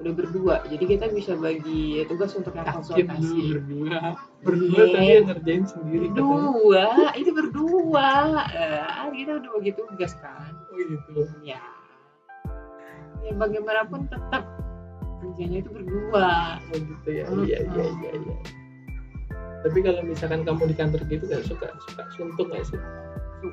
udah 0.00 0.12
berdua. 0.16 0.54
Jadi 0.68 0.84
kita 0.84 1.06
bisa 1.12 1.32
bagi 1.36 2.04
tugas 2.08 2.32
untuk 2.36 2.56
yang 2.56 2.68
konsultasi. 2.68 3.56
berdua, 3.56 4.16
berdua 4.44 4.80
yeah. 4.80 4.92
tapi 4.92 5.08
yang 5.12 5.26
ngerjain 5.28 5.64
sendiri. 5.68 6.06
Berdua, 6.12 6.86
itu 7.16 7.30
berdua. 7.36 8.08
Uh, 8.48 9.08
kita 9.12 9.32
udah 9.44 9.50
bagi 9.60 9.72
tugas 9.76 10.12
kan. 10.20 10.52
Oh 10.72 10.76
gitu. 10.76 11.28
Ya. 11.44 11.60
Ya 13.20 13.32
bagaimanapun 13.36 14.08
tetap 14.08 14.48
kerjanya 15.20 15.58
itu 15.62 15.70
berdua 15.70 16.58
oh 16.60 16.78
gitu 16.78 17.08
ya. 17.12 17.24
Hmm. 17.28 17.44
iya 17.46 17.58
iya 17.62 17.86
iya 18.00 18.12
iya 18.16 18.36
tapi 19.60 19.78
kalau 19.84 20.00
misalkan 20.08 20.40
kamu 20.42 20.72
di 20.72 20.76
kantor 20.76 21.00
gitu 21.12 21.24
gak 21.28 21.44
suka 21.44 21.68
suka 21.84 22.02
suntuk 22.16 22.48
gak 22.48 22.64
sih? 22.64 22.80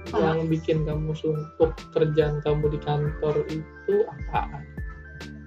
Suka. 0.08 0.20
yang 0.20 0.48
bikin 0.48 0.84
kamu 0.88 1.12
suntuk 1.16 1.76
kerjaan 1.92 2.40
kamu 2.44 2.72
di 2.72 2.80
kantor 2.80 3.36
itu 3.52 3.96
apa 4.08 4.64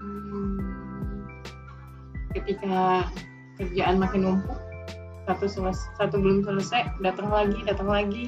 hmm, 0.00 0.56
ketika 2.36 3.08
kerjaan 3.56 3.96
makin 4.00 4.20
numpuk 4.24 4.60
satu 5.30 5.46
selesai 5.46 5.86
satu 6.00 6.18
belum 6.18 6.42
selesai 6.42 6.90
datang 7.04 7.30
lagi 7.30 7.58
datang 7.62 7.86
lagi. 7.86 8.26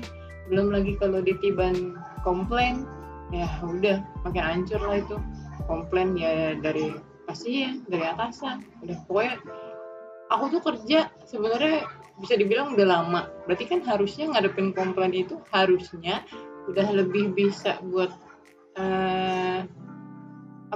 Belum 0.50 0.70
lagi 0.70 0.98
kalau 1.02 1.18
ditiban 1.18 1.96
komplain 2.22 2.86
ya 3.34 3.48
udah 3.64 3.98
makin 4.22 4.42
hancur 4.42 4.78
lah 4.78 5.02
itu. 5.02 5.16
Komplain 5.66 6.18
ya 6.18 6.58
dari 6.58 6.94
pasti 7.32 7.64
ya 7.64 7.72
dari 7.88 8.04
atasan. 8.04 8.60
Udah 8.84 8.96
pokoknya 9.08 9.34
aku 10.28 10.44
tuh 10.52 10.60
kerja 10.60 11.08
sebenarnya 11.24 11.88
bisa 12.20 12.36
dibilang 12.36 12.76
udah 12.76 12.84
lama. 12.84 13.32
Berarti 13.48 13.64
kan 13.64 13.80
harusnya 13.88 14.28
ngadepin 14.28 14.76
komplain 14.76 15.16
itu 15.16 15.40
harusnya 15.48 16.20
udah 16.68 16.86
lebih 16.92 17.32
bisa 17.32 17.80
buat 17.88 18.12
uh, 18.76 19.64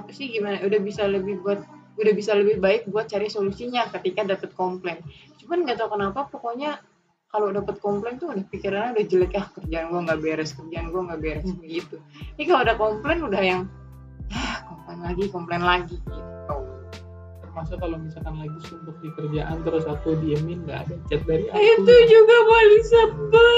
apa 0.00 0.10
sih 0.16 0.32
gimana? 0.32 0.64
Udah 0.64 0.80
bisa 0.80 1.04
lebih 1.04 1.44
buat 1.44 1.60
udah 1.96 2.12
bisa 2.16 2.32
lebih 2.36 2.60
baik 2.60 2.88
buat 2.88 3.08
cari 3.08 3.28
solusinya 3.28 3.92
ketika 3.92 4.24
dapet 4.24 4.56
komplain. 4.56 5.04
Cuman 5.36 5.68
nggak 5.68 5.76
tahu 5.84 5.92
kenapa 5.92 6.24
pokoknya 6.32 6.80
kalau 7.28 7.52
dapet 7.52 7.76
komplain 7.84 8.16
tuh 8.16 8.32
udah 8.32 8.44
pikirannya 8.48 8.96
udah 8.96 9.04
jelek 9.04 9.32
ya 9.36 9.44
kerjaan 9.52 9.92
gue 9.92 10.00
nggak 10.08 10.20
beres 10.24 10.56
kerjaan 10.56 10.88
gue 10.88 11.02
nggak 11.04 11.20
beres 11.20 11.48
gitu. 11.60 11.96
Ini 12.40 12.44
kalau 12.48 12.60
ada 12.64 12.74
komplain 12.80 13.20
udah 13.24 13.42
yang 13.44 13.62
ah, 14.32 14.56
komplain 14.68 15.00
lagi 15.04 15.24
komplain 15.28 15.64
lagi 15.64 15.96
gitu 16.00 16.35
masa 17.56 17.80
kalau 17.80 17.96
misalkan 17.96 18.36
lagi 18.36 18.58
sumpah 18.68 18.92
di 19.00 19.08
kerjaan 19.16 19.64
terus 19.64 19.88
aku 19.88 20.12
diemin 20.20 20.60
nggak 20.68 20.84
ada 20.84 20.94
chat 21.08 21.24
dari 21.24 21.48
aku. 21.48 21.56
Itu 21.56 21.94
juga 22.12 22.36
paling 22.44 22.84
sebel. 22.84 23.48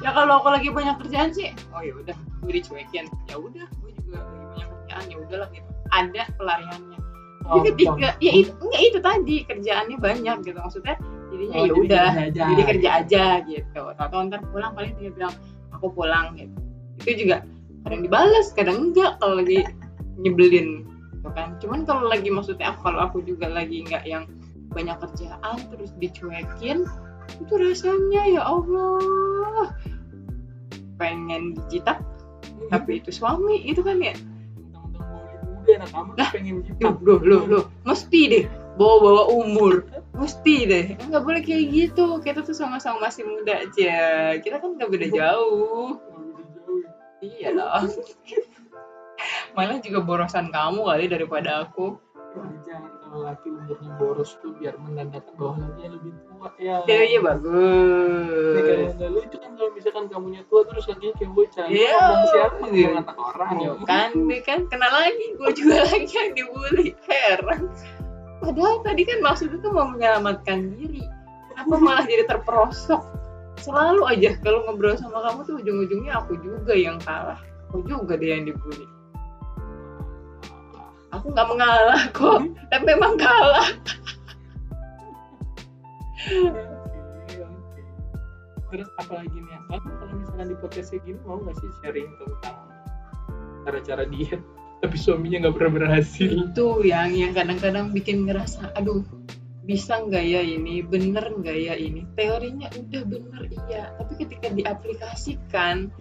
Ya 0.00 0.10
kalau 0.16 0.40
aku 0.40 0.48
lagi 0.48 0.72
banyak 0.72 0.96
kerjaan 1.04 1.36
sih 1.36 1.52
oh 1.76 1.84
ya 1.84 1.92
udah 1.92 2.16
gue 2.16 2.52
dicuekin. 2.56 3.12
Ya 3.28 3.36
udah 3.36 3.68
gue 3.68 3.90
juga 4.00 4.24
lagi 4.24 4.40
banyak 4.40 4.68
kerjaan 4.72 5.04
ya 5.04 5.16
udahlah 5.20 5.48
gitu. 5.52 5.68
Ada 5.92 6.22
pelariannya. 6.40 6.98
Oh, 7.42 7.58
ketika 7.60 8.16
oh. 8.16 8.22
ya 8.24 8.32
itu 8.32 8.50
enggak 8.56 8.82
itu 8.88 8.98
tadi 9.04 9.36
kerjaannya 9.44 9.96
banyak 10.00 10.36
gitu. 10.48 10.56
Maksudnya 10.56 10.96
jadinya 11.28 11.56
oh, 11.60 11.64
ya 11.68 11.72
udah 11.76 12.08
jadi 12.32 12.62
kerja 12.64 12.88
aja 13.04 13.24
gitu. 13.44 13.82
Atau 14.00 14.32
ntar 14.32 14.40
pulang 14.48 14.72
paling 14.72 14.96
tinggal 14.96 15.12
bilang 15.12 15.34
aku 15.76 15.92
pulang 15.92 16.40
gitu. 16.40 16.56
Itu 17.04 17.28
juga 17.28 17.44
kadang 17.84 18.00
dibalas 18.00 18.48
kadang 18.56 18.78
enggak 18.88 19.20
kalau 19.20 19.44
lagi 19.44 19.60
nyebelin 20.16 20.91
gitu 21.22 21.30
kan. 21.38 21.54
Cuman 21.62 21.86
kalau 21.86 22.10
lagi 22.10 22.34
maksudnya 22.34 22.74
aku 22.74 22.90
kalau 22.90 23.06
aku 23.06 23.22
juga 23.22 23.46
lagi 23.46 23.86
nggak 23.86 24.02
yang 24.10 24.26
banyak 24.74 24.98
kerjaan 24.98 25.56
terus 25.70 25.94
dicuekin 26.02 26.82
itu 27.38 27.54
rasanya 27.54 28.22
ya 28.26 28.42
Allah. 28.42 29.70
Pengen 30.98 31.54
dijitak 31.54 32.02
tapi 32.74 32.98
itu 32.98 33.14
suami 33.14 33.62
itu 33.62 33.86
kan 33.86 34.02
ya? 34.02 34.18
Udah 35.62 35.86
lah, 36.18 36.28
pengen 36.34 36.66
jitak 36.66 36.98
loh 37.06 37.22
loh 37.22 37.46
loh 37.46 37.64
mesti 37.86 38.20
deh 38.26 38.44
bawa-bawa 38.74 39.30
umur 39.30 39.86
mesti 40.18 40.66
deh. 40.66 40.84
Nggak 41.06 41.22
boleh 41.22 41.42
kayak 41.46 41.70
gitu 41.70 42.18
kita 42.18 42.42
tuh 42.42 42.56
sama-sama 42.56 43.06
masih 43.06 43.22
muda 43.22 43.62
aja. 43.62 43.94
Kita 44.42 44.58
kan 44.58 44.74
nggak 44.74 44.90
beda 44.90 45.06
jauh. 45.14 46.02
Iya 47.22 47.54
loh 47.56 47.70
malah 49.52 49.78
juga 49.80 50.00
borosan 50.00 50.48
kamu 50.48 50.80
kali 50.88 51.04
daripada 51.08 51.68
aku. 51.68 52.00
Jangan 52.64 52.88
kalau 53.04 53.28
laki 53.28 53.52
umurnya 53.52 53.92
boros 54.00 54.40
tuh 54.40 54.56
biar 54.56 54.72
menandakan 54.80 55.36
bahwa 55.36 55.68
laki 55.68 55.84
lebih 55.92 56.12
tua 56.24 56.48
ya. 56.56 56.80
Ceweknya 56.88 57.20
bagus. 57.20 58.56
Ini 58.56 58.60
kalau 58.64 58.88
nggak 58.96 59.10
lucu 59.12 59.36
kan 59.36 59.50
kalau 59.52 59.70
misalkan 59.76 60.04
kamunya 60.08 60.42
tua 60.48 60.60
terus 60.64 60.84
lakinya 60.88 61.14
kayak 61.20 61.32
bocah 61.36 61.66
iya. 61.68 61.92
ngomong 61.92 62.24
siapa 62.32 62.64
iya. 62.72 62.88
ngomong 62.96 63.18
orang 63.20 63.52
ya 63.60 63.70
kan 63.84 64.10
deh 64.16 64.40
kan? 64.40 64.58
Kena 64.72 64.88
lagi 64.88 65.26
gue 65.36 65.50
juga 65.52 65.76
lagi 65.92 66.08
yang 66.08 66.32
dibully 66.32 66.88
heran. 67.04 67.60
Padahal 68.40 68.74
tadi 68.80 69.02
kan 69.04 69.18
maksudnya 69.20 69.58
tuh 69.60 69.72
mau 69.76 69.86
menyelamatkan 69.92 70.72
diri. 70.72 71.04
Apa 71.60 71.76
malah 71.76 72.08
jadi 72.08 72.24
terperosok? 72.24 73.04
Selalu 73.60 74.08
aja 74.08 74.40
kalau 74.40 74.64
ngobrol 74.64 74.96
sama 74.96 75.20
kamu 75.28 75.44
tuh 75.44 75.54
ujung-ujungnya 75.60 76.16
aku 76.16 76.40
juga 76.40 76.72
yang 76.72 76.96
kalah. 77.04 77.36
Aku 77.68 77.84
juga 77.84 78.16
deh 78.16 78.32
yang 78.32 78.48
dibully 78.48 78.88
aku 81.12 81.26
nggak 81.30 81.48
mengalah 81.48 82.02
kok. 82.10 82.40
Tapi 82.72 82.84
memang 82.88 83.14
kalah. 83.20 83.68
Terus 88.72 88.88
apa 88.96 89.12
lagi 89.20 89.36
nih 89.36 89.58
kalau 89.68 90.14
misalkan 90.16 90.48
di 90.48 90.56
podcast 90.56 90.96
gini 90.96 91.20
mau 91.28 91.36
nggak 91.36 91.56
sih 91.60 91.70
sharing 91.84 92.08
tentang 92.16 92.56
cara-cara 93.68 94.04
diet? 94.08 94.40
Tapi 94.82 94.96
suaminya 94.98 95.46
nggak 95.46 95.54
pernah 95.60 95.72
berhasil. 95.76 96.30
Itu 96.32 96.82
yang 96.82 97.14
yang 97.14 97.36
kadang-kadang 97.36 97.92
bikin 97.92 98.26
ngerasa 98.26 98.72
aduh 98.74 99.04
bisa 99.62 100.00
nggak 100.00 100.24
ya 100.24 100.42
ini? 100.42 100.80
Bener 100.82 101.22
nggak 101.22 101.58
ya 101.60 101.74
ini? 101.76 102.08
Teorinya 102.16 102.72
udah 102.72 103.02
bener 103.06 103.42
iya. 103.68 103.92
Tapi 104.00 104.12
ketika 104.24 104.48
diaplikasikan 104.50 105.92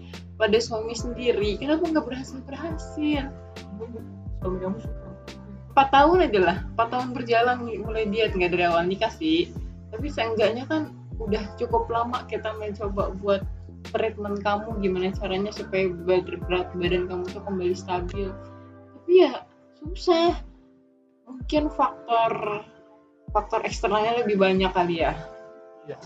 pada 0.42 0.58
suami 0.58 0.98
sendiri 0.98 1.62
kenapa 1.62 1.86
nggak 1.86 2.02
berhasil 2.02 2.42
berhasil 2.50 3.30
suami 4.42 4.58
kamu 4.58 4.78
empat 5.72 5.88
tahun 5.90 6.28
aja 6.28 6.40
lah. 6.44 6.58
Empat 6.76 6.88
tahun 6.92 7.08
berjalan 7.16 7.58
mulai 7.82 8.06
diet. 8.08 8.36
Nggak 8.36 8.52
dari 8.54 8.64
awal 8.68 8.84
nikah 8.86 9.12
sih. 9.12 9.50
Tapi 9.92 10.08
seenggaknya 10.08 10.68
kan 10.68 10.96
udah 11.20 11.44
cukup 11.56 11.88
lama 11.92 12.24
kita 12.28 12.52
mencoba 12.60 13.16
buat 13.20 13.42
treatment 13.96 14.44
kamu. 14.44 14.80
Gimana 14.84 15.16
caranya 15.16 15.52
supaya 15.56 15.88
berat 15.92 16.70
badan 16.76 17.08
kamu 17.08 17.24
tuh 17.32 17.42
kembali 17.44 17.76
stabil. 17.76 18.30
Tapi 19.00 19.12
ya 19.12 19.48
susah. 19.80 20.36
Mungkin 21.26 21.72
faktor 21.72 22.64
faktor 23.32 23.64
eksternalnya 23.64 24.28
lebih 24.28 24.36
banyak 24.36 24.72
kali 24.76 25.04
ya. 25.04 25.16
Ya 25.88 25.98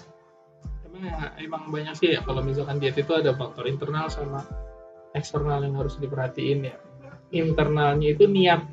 emang 0.95 1.31
emang 1.39 1.63
banyak 1.71 1.95
sih 1.97 2.09
ya 2.15 2.23
kalau 2.23 2.41
misalkan 2.43 2.79
diet 2.79 2.95
itu 2.95 3.11
ada 3.11 3.35
faktor 3.35 3.67
internal 3.67 4.07
sama 4.07 4.43
eksternal 5.15 5.63
yang 5.63 5.75
harus 5.75 5.99
diperhatiin 5.99 6.71
ya. 6.71 6.77
Internalnya 7.35 8.15
itu 8.15 8.27
niat 8.29 8.63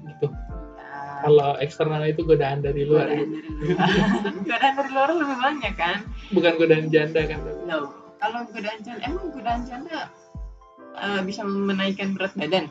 kalau 1.22 1.56
eksternal 1.62 2.02
itu 2.04 2.26
godaan 2.26 2.60
dari 2.60 2.82
luar 2.84 3.06
godaan 3.08 3.30
dari 3.32 3.48
luar. 3.48 4.42
Godaan 4.50 4.72
dari 4.76 4.90
luar 4.90 5.08
lebih 5.14 5.38
banyak 5.38 5.74
kan? 5.78 5.98
Bukan 6.34 6.52
godaan 6.58 6.86
janda 6.90 7.20
kan? 7.24 7.40
No. 7.66 7.78
kalau 8.22 8.46
godaan 8.54 8.78
janda 8.86 9.02
emang 9.02 9.34
godaan 9.34 9.66
janda 9.66 10.06
uh, 10.94 11.20
bisa 11.26 11.42
menaikkan 11.42 12.14
berat 12.14 12.34
badan? 12.38 12.70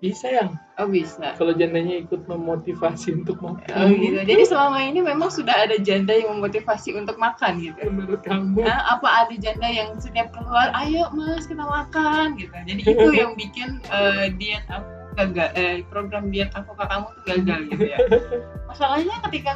Bisa 0.00 0.32
yang. 0.32 0.56
Oh 0.80 0.88
bisa. 0.88 1.36
Kalau 1.36 1.52
jandanya 1.52 2.00
ikut 2.00 2.24
memotivasi 2.24 3.12
untuk 3.20 3.36
makan. 3.44 3.76
Oh 3.76 3.88
gitu. 3.92 4.20
Jadi 4.24 4.42
selama 4.48 4.80
ini 4.80 5.00
memang 5.04 5.28
sudah 5.28 5.68
ada 5.68 5.76
janda 5.76 6.16
yang 6.16 6.40
memotivasi 6.40 6.96
untuk 6.96 7.20
makan 7.20 7.60
gitu? 7.60 7.84
Menurut 7.88 8.24
kamu? 8.24 8.64
Nah, 8.64 8.96
apa 8.96 9.28
ada 9.28 9.34
janda 9.36 9.68
yang 9.68 9.96
setiap 10.00 10.32
keluar, 10.32 10.72
ayo 10.72 11.12
mas 11.12 11.44
kita 11.44 11.64
makan 11.64 12.40
gitu. 12.40 12.52
Jadi 12.52 12.80
itu 12.96 13.06
yang 13.12 13.36
bikin 13.36 13.80
eh, 13.92 14.32
diet 14.40 14.64
aku 14.72 14.99
gagal, 15.22 15.48
eh, 15.52 15.84
program 15.86 16.24
diet 16.28 16.48
aku 16.52 16.72
ke 16.72 16.84
kamu 16.84 17.06
tuh 17.10 17.22
gagal 17.26 17.58
gitu 17.68 17.84
ya. 17.86 17.98
Masalahnya 18.68 19.14
ketika 19.28 19.52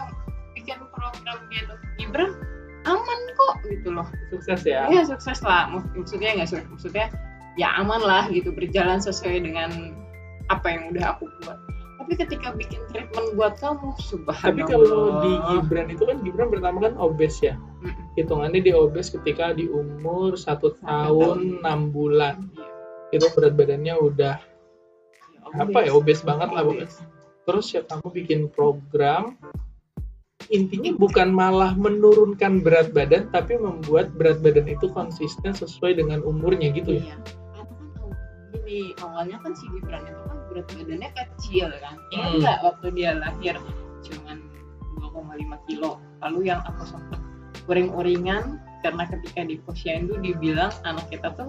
bikin 0.52 0.76
program 0.88 1.14
diet 1.48 1.66
untuk 1.66 1.90
Gibran 1.96 2.30
aman 2.84 3.20
kok 3.32 3.54
gitu 3.64 3.88
loh. 3.90 4.04
sukses 4.28 4.60
ya 4.62 4.84
Iya 4.86 5.08
sukses 5.08 5.40
lah, 5.40 5.68
Mak- 5.68 5.92
maksudnya 5.94 6.36
nggak 6.36 6.48
sukses, 6.48 6.68
maksudnya 6.68 7.06
ya 7.54 7.72
aman 7.74 7.98
lah 7.98 8.28
gitu 8.28 8.50
berjalan 8.50 8.98
sesuai 8.98 9.40
dengan 9.40 9.70
apa 10.46 10.66
yang 10.68 10.92
udah 10.92 11.16
aku 11.16 11.24
buat. 11.40 11.56
Tapi 11.94 12.12
ketika 12.18 12.52
bikin 12.52 12.84
treatment 12.92 13.32
buat 13.32 13.56
kamu, 13.56 13.96
subhanallah. 13.96 14.44
tapi 14.44 14.60
kalau 14.62 14.92
di 15.18 15.32
Gibran 15.40 15.88
itu 15.88 16.02
kan 16.04 16.16
Gibran 16.20 16.48
pertama 16.52 16.78
kan 16.82 16.94
obes 16.94 17.40
ya 17.40 17.56
Mm-mm. 17.80 18.12
hitungannya 18.14 18.60
dia 18.60 18.76
obes 18.76 19.08
ketika 19.08 19.56
di 19.56 19.64
umur 19.66 20.36
satu 20.36 20.76
Satu 20.76 20.84
tahun 20.84 21.64
enam 21.64 21.88
bulan 21.88 22.44
Iya. 23.08 23.22
itu 23.22 23.26
berat 23.32 23.54
badannya 23.54 23.94
udah 23.96 24.36
apa 25.54 25.78
ya 25.86 25.92
obes 25.94 26.20
banget 26.20 26.50
lah 26.50 26.62
Obes. 26.62 26.98
pokoknya 26.98 27.12
terus 27.44 27.66
ya 27.70 27.82
kamu 27.84 28.06
bikin 28.10 28.40
program 28.50 29.36
intinya 30.48 30.92
bukan 30.96 31.32
malah 31.32 31.72
menurunkan 31.72 32.60
berat 32.60 32.92
badan 32.92 33.32
tapi 33.32 33.56
membuat 33.56 34.12
berat 34.16 34.44
badan 34.44 34.68
itu 34.68 34.92
konsisten 34.92 35.56
sesuai 35.56 35.96
dengan 35.96 36.20
umurnya 36.20 36.68
gitu 36.74 37.00
ya 37.00 37.04
Iya. 37.04 37.16
Karena 37.54 37.72
kan 37.96 38.08
gini 38.52 38.80
awalnya 39.00 39.36
kan 39.40 39.52
si 39.56 39.64
Gibran 39.72 40.02
itu 40.04 40.22
kan 40.24 40.38
berat 40.52 40.66
badannya 40.72 41.10
kecil 41.16 41.68
kan. 41.80 41.96
Ingat 42.12 42.28
Hmm. 42.28 42.38
nggak 42.44 42.58
waktu 42.64 42.86
dia 42.92 43.10
lahir 43.16 43.54
cuman 44.04 44.36
2,5 45.00 45.56
kilo. 45.64 45.90
Lalu 46.20 46.40
yang 46.52 46.60
aku 46.64 46.82
sempet 46.86 47.20
uring-uringan 47.64 48.60
karena 48.84 49.04
ketika 49.08 49.40
di 49.48 49.56
posyandu 49.64 50.20
dibilang 50.20 50.72
anak 50.84 51.08
kita 51.08 51.32
tuh 51.32 51.48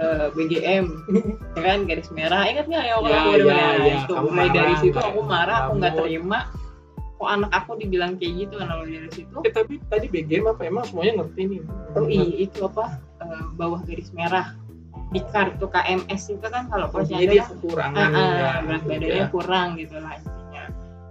eh, 0.00 0.26
BGM 0.32 0.86
ya 1.56 1.62
kan 1.62 1.78
garis 1.84 2.08
merah. 2.10 2.42
Ingat 2.42 2.66
nggak? 2.66 2.82
Ya 2.82 2.94
waktu 2.96 3.10
Ya, 3.10 3.20
aku 3.20 3.30
ya, 3.30 3.56
ya. 3.78 3.94
itu 4.00 4.12
Kamu 4.12 4.28
mulai 4.28 4.48
dari 4.48 4.64
marah, 4.66 4.80
situ 4.80 4.96
Mbak. 4.96 5.06
aku 5.06 5.20
marah 5.22 5.56
aku 5.60 5.72
nggak 5.76 5.92
Kamu- 5.92 6.02
terima. 6.02 6.40
Kok 7.20 7.28
anak 7.28 7.50
aku 7.52 7.70
dibilang 7.76 8.12
kayak 8.16 8.32
gitu 8.38 8.54
karena 8.56 8.74
dari 8.80 9.10
situ? 9.12 9.36
Eh, 9.38 9.52
tapi 9.52 9.72
tadi 9.86 10.06
BGM 10.08 10.44
apa? 10.48 10.62
Emang 10.64 10.84
semuanya 10.84 11.12
ngerti 11.20 11.40
nih. 11.46 11.60
Oh 11.92 12.08
iya 12.08 12.24
itu 12.40 12.58
apa? 12.62 12.84
Eh, 13.20 13.44
bawah 13.54 13.80
garis 13.84 14.08
merah. 14.10 14.56
Di 15.10 15.20
kartu 15.26 15.66
KMS 15.66 16.22
itu 16.30 16.46
kan 16.46 16.64
kalau 16.66 16.86
dia 17.02 17.42
kan 17.42 17.50
kekurangan 17.52 17.98
ah, 17.98 18.14
ah, 18.14 18.30
ya, 18.30 18.50
berat 18.62 18.78
gitu 18.78 18.88
badannya 18.88 19.18
ya. 19.18 19.26
kurang 19.28 19.68
gitu 19.74 19.96
lah 19.98 20.12
intinya. 20.16 20.64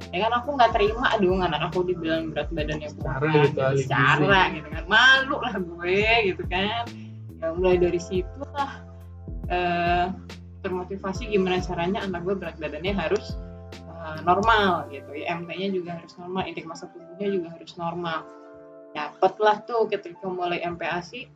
Ya 0.09 0.17
kan 0.23 0.31
aku 0.33 0.49
nggak 0.55 0.71
terima 0.71 1.07
dong 1.19 1.39
anak 1.39 1.61
aku 1.67 1.79
dibilang 1.83 2.31
berat 2.31 2.47
badannya 2.49 2.89
Secara 2.89 3.19
kurang 3.19 3.43
gitu, 3.45 3.59
ahli 3.59 3.75
gizi. 3.75 3.83
secara 3.85 4.39
gitu 4.49 4.67
kan. 4.67 4.83
Malu 4.87 5.37
lah 5.37 5.55
gue 5.59 6.01
gitu 6.25 6.43
kan 6.47 6.83
ya 7.39 7.55
mulai 7.55 7.79
dari 7.79 7.99
situ 7.99 8.43
lah 8.51 8.83
eh, 9.49 10.05
termotivasi 10.59 11.31
gimana 11.31 11.63
caranya 11.63 12.03
anak 12.03 12.27
gue 12.27 12.35
berat 12.35 12.55
badannya 12.59 12.93
harus 12.93 13.35
eh, 13.73 14.19
normal 14.27 14.91
gitu. 14.91 15.11
Ya 15.15 15.35
MT-nya 15.39 15.69
juga 15.71 15.99
harus 15.99 16.13
normal 16.19 16.47
indeks 16.47 16.67
massa 16.67 16.85
tubuhnya 16.91 17.27
juga 17.31 17.47
harus 17.55 17.71
normal. 17.79 18.27
Dapatlah 18.91 19.63
tuh 19.63 19.87
ketika 19.87 20.27
mulai 20.27 20.61
MPASI 20.65 21.29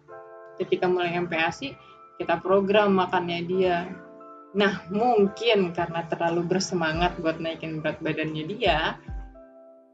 ketika 0.62 0.86
mulai 0.86 1.18
MPASI 1.18 1.74
kita 2.22 2.38
program 2.44 3.00
makannya 3.00 3.40
dia. 3.48 3.78
Nah 4.54 4.86
mungkin 4.94 5.74
karena 5.74 6.06
terlalu 6.06 6.46
bersemangat 6.46 7.18
buat 7.18 7.42
naikin 7.42 7.82
berat 7.82 7.98
badannya 8.04 8.44
dia 8.46 9.02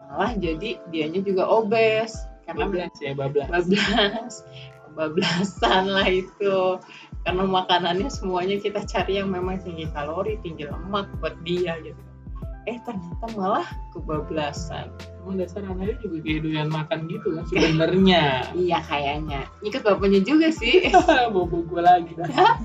malah 0.09 0.33
jadi 0.35 0.81
dianya 0.89 1.21
juga 1.21 1.45
obes. 1.45 2.17
Karena 2.49 2.65
bablas 2.65 2.97
ya 2.97 3.13
bablas. 3.13 3.45
Bablas 3.45 4.33
bablasan 4.97 5.89
lah 5.89 6.07
itu. 6.07 6.79
Karena 7.27 7.43
makanannya 7.43 8.07
semuanya 8.07 8.57
kita 8.57 8.81
cari 8.87 9.19
yang 9.19 9.29
memang 9.29 9.59
tinggi 9.59 9.85
kalori 9.91 10.39
tinggi 10.39 10.65
lemak 10.65 11.11
buat 11.19 11.35
dia 11.43 11.75
gitu. 11.83 11.99
Eh 12.67 12.77
ternyata 12.85 13.25
malah 13.33 13.67
kebablasan. 13.91 14.93
Emang 15.23 15.41
dasar 15.41 15.65
anaknya 15.65 15.95
juga 16.05 16.17
kayak 16.21 16.39
doyan 16.45 16.69
makan 16.69 16.99
gitu 17.09 17.27
kan 17.33 17.43
sebenarnya. 17.49 18.23
Iya 18.65 18.79
kayaknya. 18.85 19.41
Ikut 19.65 19.81
bapaknya 19.83 20.21
juga 20.23 20.47
sih. 20.53 20.89
Bobo 21.33 21.65
gue 21.65 21.81
lagi 21.81 22.13
dah. 22.15 22.55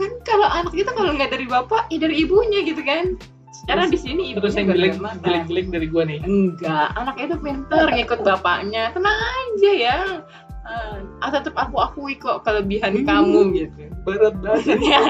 kan 0.00 0.10
kalau 0.24 0.48
anak 0.48 0.72
itu 0.72 0.88
kalau 0.96 1.12
nggak 1.12 1.28
dari 1.28 1.44
bapak 1.44 1.92
ya 1.92 2.00
dari 2.00 2.24
ibunya 2.24 2.64
gitu 2.64 2.80
kan. 2.82 3.14
Secara 3.50 3.92
di 3.92 3.98
sini 4.00 4.32
terus 4.32 4.56
ibunya 4.56 4.94
yang 4.94 4.96
jelek 4.96 5.22
jelek 5.22 5.42
jelek 5.48 5.66
dari 5.70 5.86
gue 5.86 6.02
nih. 6.06 6.18
Enggak 6.24 6.88
anak 6.96 7.16
itu 7.20 7.36
pinter 7.38 7.86
ngikut 7.88 8.20
bapaknya. 8.24 8.90
Tenang 8.96 9.18
aja 9.20 9.70
ya 9.76 9.98
ah 10.64 11.30
tetap 11.32 11.56
aku 11.56 11.76
akui 11.80 12.14
kok 12.20 12.44
kelebihan 12.44 13.00
Hmm. 13.00 13.06
kamu 13.08 13.40
gitu. 13.56 13.82
Berat 14.04 14.34
banget. 14.40 14.78
Ya. 14.80 15.00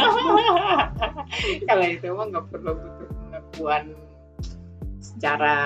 kalau 1.69 1.87
itu 1.87 2.07
mah 2.11 2.27
nggak 2.31 2.47
perlu 2.51 2.73
butuh 2.75 3.09
pengakuan 3.09 3.85
secara 4.99 5.57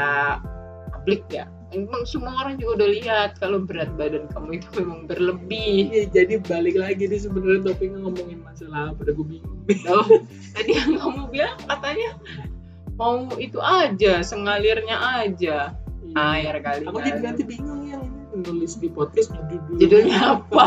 publik 0.93 1.25
ya. 1.29 1.45
Emang 1.75 2.07
semua 2.07 2.39
orang 2.39 2.55
juga 2.55 2.85
udah 2.85 2.89
lihat 2.95 3.31
kalau 3.43 3.59
berat 3.67 3.91
badan 3.99 4.31
kamu 4.31 4.63
itu 4.63 4.69
memang 4.79 5.11
berlebih. 5.11 5.91
Iya, 5.91 6.03
jadi 6.13 6.35
balik 6.47 6.77
lagi 6.79 7.11
nih 7.11 7.19
sebenarnya 7.19 7.61
topiknya 7.67 7.99
ngomongin 8.07 8.41
masalah 8.47 8.95
apa 8.95 9.01
udah 9.03 9.15
gue 9.19 9.27
bingung 9.27 9.59
oh, 9.91 10.07
tadi 10.55 10.71
yang 10.77 10.95
kamu 11.01 11.23
bilang 11.35 11.59
katanya 11.67 12.11
mau 12.95 13.27
itu 13.43 13.59
aja 13.59 14.23
sengalirnya 14.23 14.97
aja. 15.25 15.75
Air 16.15 16.55
kali 16.63 16.87
aku 16.87 17.03
jadi 17.03 17.21
nanti 17.27 17.43
bingung 17.43 17.91
ya 17.91 17.99
ini 17.99 18.14
nulis 18.35 18.75
di 18.83 18.89
podcast 18.91 19.31
judul 19.31 19.79
judulnya 19.79 20.19
apa? 20.39 20.65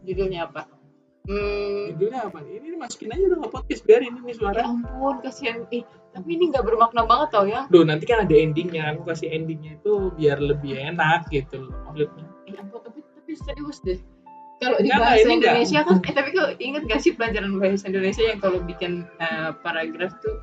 Judulnya 0.00 0.48
apa? 0.48 0.66
Hmm, 1.28 1.94
judulnya 1.94 2.26
apa? 2.26 2.42
Nih? 2.42 2.58
ini 2.58 2.76
masukin 2.80 3.12
aja 3.12 3.26
dong 3.30 3.46
podcast 3.52 3.84
biarin 3.86 4.18
ini 4.18 4.32
ya 4.32 4.34
suara 4.34 4.60
ampun 4.66 5.20
kasihan. 5.22 5.62
Ih 5.70 5.84
tapi 6.10 6.28
ini 6.34 6.50
nggak 6.50 6.66
bermakna 6.66 7.06
banget 7.06 7.28
tau 7.30 7.46
ya. 7.46 7.70
Duh, 7.70 7.86
nanti 7.86 8.02
kan 8.08 8.26
ada 8.26 8.34
endingnya. 8.34 8.96
Aku 8.96 9.06
kasih 9.06 9.30
endingnya 9.30 9.78
itu 9.78 10.10
biar 10.18 10.42
lebih 10.42 10.74
enak 10.74 11.30
gitu 11.30 11.70
loh 11.70 11.76
maksudnya. 11.86 12.26
Eh, 12.50 12.56
ampun, 12.58 12.80
tapi 12.82 12.98
tapi 13.04 13.32
serius 13.38 13.78
deh. 13.86 14.00
Kalau 14.60 14.76
di 14.82 14.92
Enggak, 14.92 15.00
bahasa 15.00 15.24
ini 15.24 15.32
enggak. 15.38 15.52
Indonesia 15.56 15.80
kan, 15.86 15.96
eh 16.04 16.14
tapi 16.16 16.28
kau 16.36 16.46
inget 16.60 16.82
gak 16.84 17.00
sih 17.00 17.12
pelajaran 17.16 17.52
bahasa 17.56 17.84
Indonesia 17.88 18.24
yang 18.28 18.38
kalau 18.44 18.58
bikin 18.60 19.08
eh, 19.22 19.50
paragraf 19.64 20.12
tuh 20.20 20.36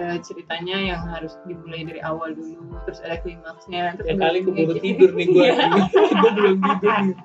eh, 0.00 0.18
ceritanya 0.24 0.76
yang 0.78 1.02
harus 1.08 1.36
dimulai 1.44 1.84
dari 1.84 2.00
awal 2.00 2.32
dulu, 2.32 2.78
terus 2.88 3.00
ada 3.04 3.20
klimaksnya, 3.20 3.96
terus 4.00 4.08
ya 4.08 4.14
kali 4.16 4.38
keburu 4.44 4.78
tidur 4.80 5.10
nih 5.12 5.26
gue 5.28 5.48
gue 6.20 6.30
belum 6.32 6.56
tidur 6.60 7.16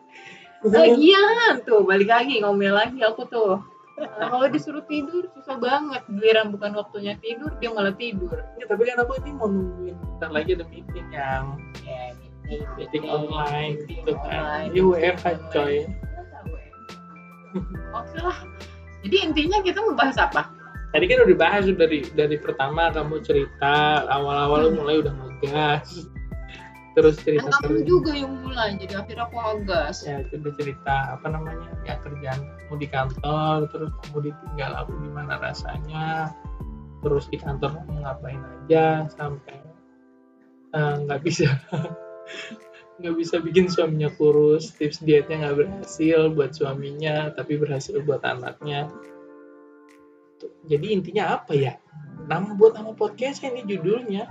Lagian 0.66 1.62
tuh 1.70 1.86
balik 1.86 2.10
lagi 2.10 2.42
ngomel 2.42 2.74
lagi 2.74 3.00
aku 3.06 3.30
tuh. 3.30 3.62
Nah, 3.98 4.30
kalau 4.30 4.46
disuruh 4.50 4.86
tidur 4.86 5.30
susah 5.38 5.58
banget. 5.58 6.02
Giliran 6.10 6.54
bukan 6.54 6.74
waktunya 6.78 7.18
tidur 7.22 7.54
dia 7.62 7.70
malah 7.74 7.94
tidur. 7.94 8.42
Ya, 8.58 8.66
tapi 8.70 8.86
kan 8.90 9.02
aku 9.02 9.22
ini 9.22 9.32
mau 9.38 9.50
nungguin 9.50 9.98
bentar 9.98 10.30
lagi 10.34 10.58
ada 10.58 10.66
meeting 10.70 11.08
yang 11.14 11.62
Ya, 11.86 12.14
meeting, 12.18 12.62
meeting 12.78 13.06
online 13.06 13.76
gitu 13.90 14.14
kan 14.26 14.70
ya 14.74 14.82
WFH 14.82 15.26
coy. 15.54 15.86
Oke 17.94 18.18
lah. 18.22 18.38
Jadi 19.06 19.18
intinya 19.24 19.58
kita 19.62 19.80
membahas 19.82 20.18
apa? 20.20 20.57
Tadi 20.98 21.14
kan 21.14 21.30
udah 21.30 21.38
bahas 21.38 21.70
tuh 21.70 21.78
dari 21.78 22.02
dari 22.18 22.42
pertama 22.42 22.90
kamu 22.90 23.22
cerita 23.22 24.02
awal-awal 24.10 24.66
lu 24.66 24.82
mulai 24.82 24.98
udah 25.06 25.14
ngegas. 25.14 26.10
Terus 26.98 27.22
cerita 27.22 27.54
kamu 27.54 27.62
kerja 27.62 27.86
juga 27.86 28.12
yang 28.18 28.34
mulai, 28.42 28.74
jadi 28.82 29.06
akhirnya 29.06 29.30
aku 29.30 29.38
agas. 29.38 30.02
ya 30.02 30.26
udah 30.34 30.54
cerita 30.58 31.14
apa 31.14 31.30
namanya 31.30 31.70
ya 31.86 32.02
kerjaan 32.02 32.42
kamu 32.42 32.76
di 32.82 32.88
kantor 32.90 33.70
terus 33.70 33.94
kamu 34.02 34.34
ditinggal 34.34 34.72
aku 34.74 34.92
gimana 35.06 35.38
rasanya? 35.38 36.34
Terus 37.06 37.30
di 37.30 37.38
kantor 37.38 37.78
kamu 37.78 38.02
ngapain 38.02 38.42
aja 38.42 39.06
sampai 39.14 39.62
eh, 40.74 40.96
nggak 41.06 41.22
bisa 41.22 41.46
nggak 42.98 43.14
bisa 43.14 43.38
bikin 43.38 43.70
suaminya 43.70 44.10
kurus 44.18 44.74
tips 44.74 45.06
dietnya 45.06 45.46
nggak 45.46 45.58
berhasil 45.62 46.34
buat 46.34 46.58
suaminya 46.58 47.30
tapi 47.38 47.62
berhasil 47.62 48.02
buat 48.02 48.26
anaknya 48.26 48.90
Tuh, 50.38 50.54
jadi 50.70 50.94
intinya 50.94 51.34
apa 51.42 51.58
ya 51.58 51.82
nama 52.30 52.54
buat 52.54 52.78
nama 52.78 52.94
podcast 52.94 53.42
ini 53.42 53.66
judulnya 53.66 54.30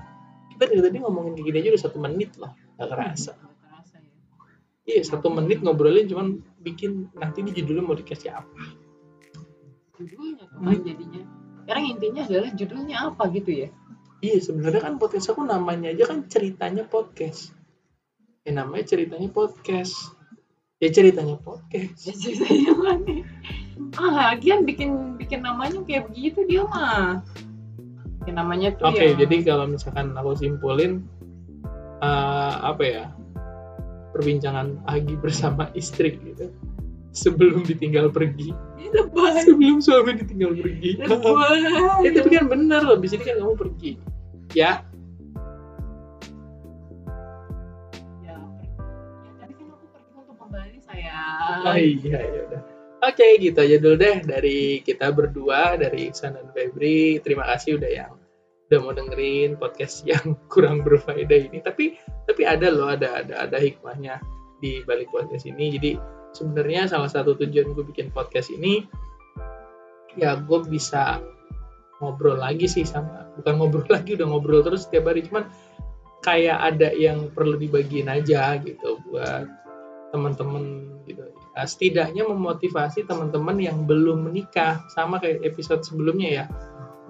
kita 0.54 0.70
dari 0.70 0.80
tadi 0.82 0.96
ngomongin 1.02 1.34
kayak 1.34 1.46
gini 1.50 1.58
aja 1.60 1.68
udah 1.74 1.82
satu 1.82 1.98
menit 1.98 2.30
loh 2.38 2.52
nggak 2.78 2.88
kerasa 2.94 3.32
ya. 3.34 3.46
Iya 4.86 5.02
satu 5.02 5.34
menit 5.34 5.66
ngobrolin 5.66 6.06
cuman 6.06 6.38
bikin 6.62 7.10
nanti 7.18 7.42
di 7.42 7.50
judulnya 7.50 7.82
mau 7.82 7.98
dikasih 7.98 8.30
apa? 8.30 8.62
Judulnya 9.98 10.46
Hmm. 10.46 10.62
kapan 10.62 10.78
jadinya? 10.86 11.22
Sekarang 11.66 11.84
intinya 11.90 12.22
adalah 12.22 12.50
judulnya 12.54 12.96
apa 13.10 13.22
gitu 13.34 13.50
ya? 13.66 13.68
Iya 14.22 14.38
sebenarnya 14.38 14.80
kan 14.86 14.94
podcast 15.02 15.34
aku 15.34 15.42
namanya 15.42 15.90
aja 15.90 16.04
kan 16.06 16.30
ceritanya 16.30 16.86
podcast. 16.86 17.50
Ya 18.46 18.54
namanya 18.54 18.86
ceritanya 18.86 19.26
podcast. 19.34 20.14
Ya 20.78 20.88
ceritanya 20.94 21.34
podcast. 21.42 22.06
Ya 22.06 22.14
ceritanya 22.14 22.72
mana? 22.78 23.26
Ah 23.96 24.32
lagian 24.32 24.64
bikin 24.64 25.16
bikin 25.16 25.40
namanya 25.40 25.80
kayak 25.84 26.08
begitu 26.08 26.44
dia 26.44 26.64
mah 26.64 27.20
bikin 28.20 28.34
namanya 28.34 28.68
tuh 28.74 28.88
Oke, 28.88 29.02
yang- 29.02 29.18
jadi 29.20 29.36
kalau 29.44 29.64
misalkan 29.66 30.12
aku 30.12 30.32
simpulin 30.34 31.04
eh, 31.98 32.54
apa 32.60 32.82
ya 32.82 33.04
perbincangan 34.10 34.80
Agi 34.84 35.14
bersama 35.16 35.68
istri 35.72 36.16
gitu 36.16 36.48
sebelum 37.12 37.64
ditinggal 37.64 38.12
pergi, 38.12 38.52
lebay 38.92 39.40
sebelum 39.40 39.80
suami 39.80 40.20
ditinggal 40.20 40.52
pergi. 40.52 41.00
ya, 41.00 42.10
tapi 42.12 42.28
kan 42.28 42.44
bener 42.44 42.80
loh, 42.80 42.96
di 42.96 43.08
sini 43.08 43.24
kan 43.24 43.40
kamu 43.40 43.56
pergi. 43.56 43.92
Ya, 44.52 44.84
ya, 48.20 48.36
ya, 48.36 48.36
tapi 49.36 49.52
kan 49.52 49.66
aku 49.70 49.84
pergi 49.88 50.12
untuk 50.12 50.36
kembali 50.36 50.76
sayang 50.80 51.60
oh 51.64 51.76
iya 51.76 52.18
ya 52.20 52.40
udah. 52.48 52.62
Oke, 53.06 53.38
gitu 53.38 53.62
aja 53.62 53.78
dulu 53.78 53.94
deh 54.02 54.18
dari 54.26 54.82
kita 54.82 55.14
berdua 55.14 55.78
dari 55.78 56.10
Iksan 56.10 56.34
dan 56.34 56.50
Febri. 56.50 57.22
Terima 57.22 57.46
kasih 57.54 57.78
udah 57.78 57.86
yang 57.86 58.18
udah 58.66 58.78
mau 58.82 58.90
dengerin 58.90 59.54
podcast 59.54 60.02
yang 60.02 60.34
kurang 60.52 60.82
berfaedah 60.82 61.38
ini. 61.38 61.62
Tapi 61.62 61.94
tapi 62.26 62.42
ada 62.42 62.66
loh, 62.66 62.90
ada 62.90 63.22
ada 63.22 63.46
ada 63.46 63.58
hikmahnya 63.62 64.18
di 64.58 64.82
balik 64.82 65.14
podcast 65.14 65.46
ini. 65.46 65.78
Jadi 65.78 65.90
sebenarnya 66.34 66.90
salah 66.90 67.06
satu 67.06 67.38
tujuan 67.38 67.78
gue 67.78 67.84
bikin 67.86 68.10
podcast 68.10 68.50
ini 68.50 68.82
ya 70.18 70.36
gue 70.42 70.60
bisa 70.66 71.20
ngobrol 72.00 72.36
lagi 72.36 72.68
sih 72.68 72.84
sama 72.84 73.28
bukan 73.40 73.54
ngobrol 73.56 73.88
lagi 73.96 74.16
udah 74.18 74.26
ngobrol 74.28 74.60
terus 74.60 74.84
setiap 74.88 75.12
hari 75.12 75.24
cuman 75.24 75.48
kayak 76.20 76.58
ada 76.58 76.92
yang 76.92 77.32
perlu 77.32 77.56
dibagiin 77.56 78.10
aja 78.10 78.58
gitu 78.60 79.00
buat 79.08 79.48
teman-teman 80.16 80.88
gitu. 81.04 81.20
Nah, 81.56 81.66
setidaknya 81.68 82.24
memotivasi 82.24 83.04
teman-teman 83.04 83.60
yang 83.60 83.84
belum 83.84 84.32
menikah 84.32 84.80
sama 84.92 85.20
kayak 85.20 85.44
episode 85.44 85.84
sebelumnya 85.84 86.28
ya. 86.42 86.44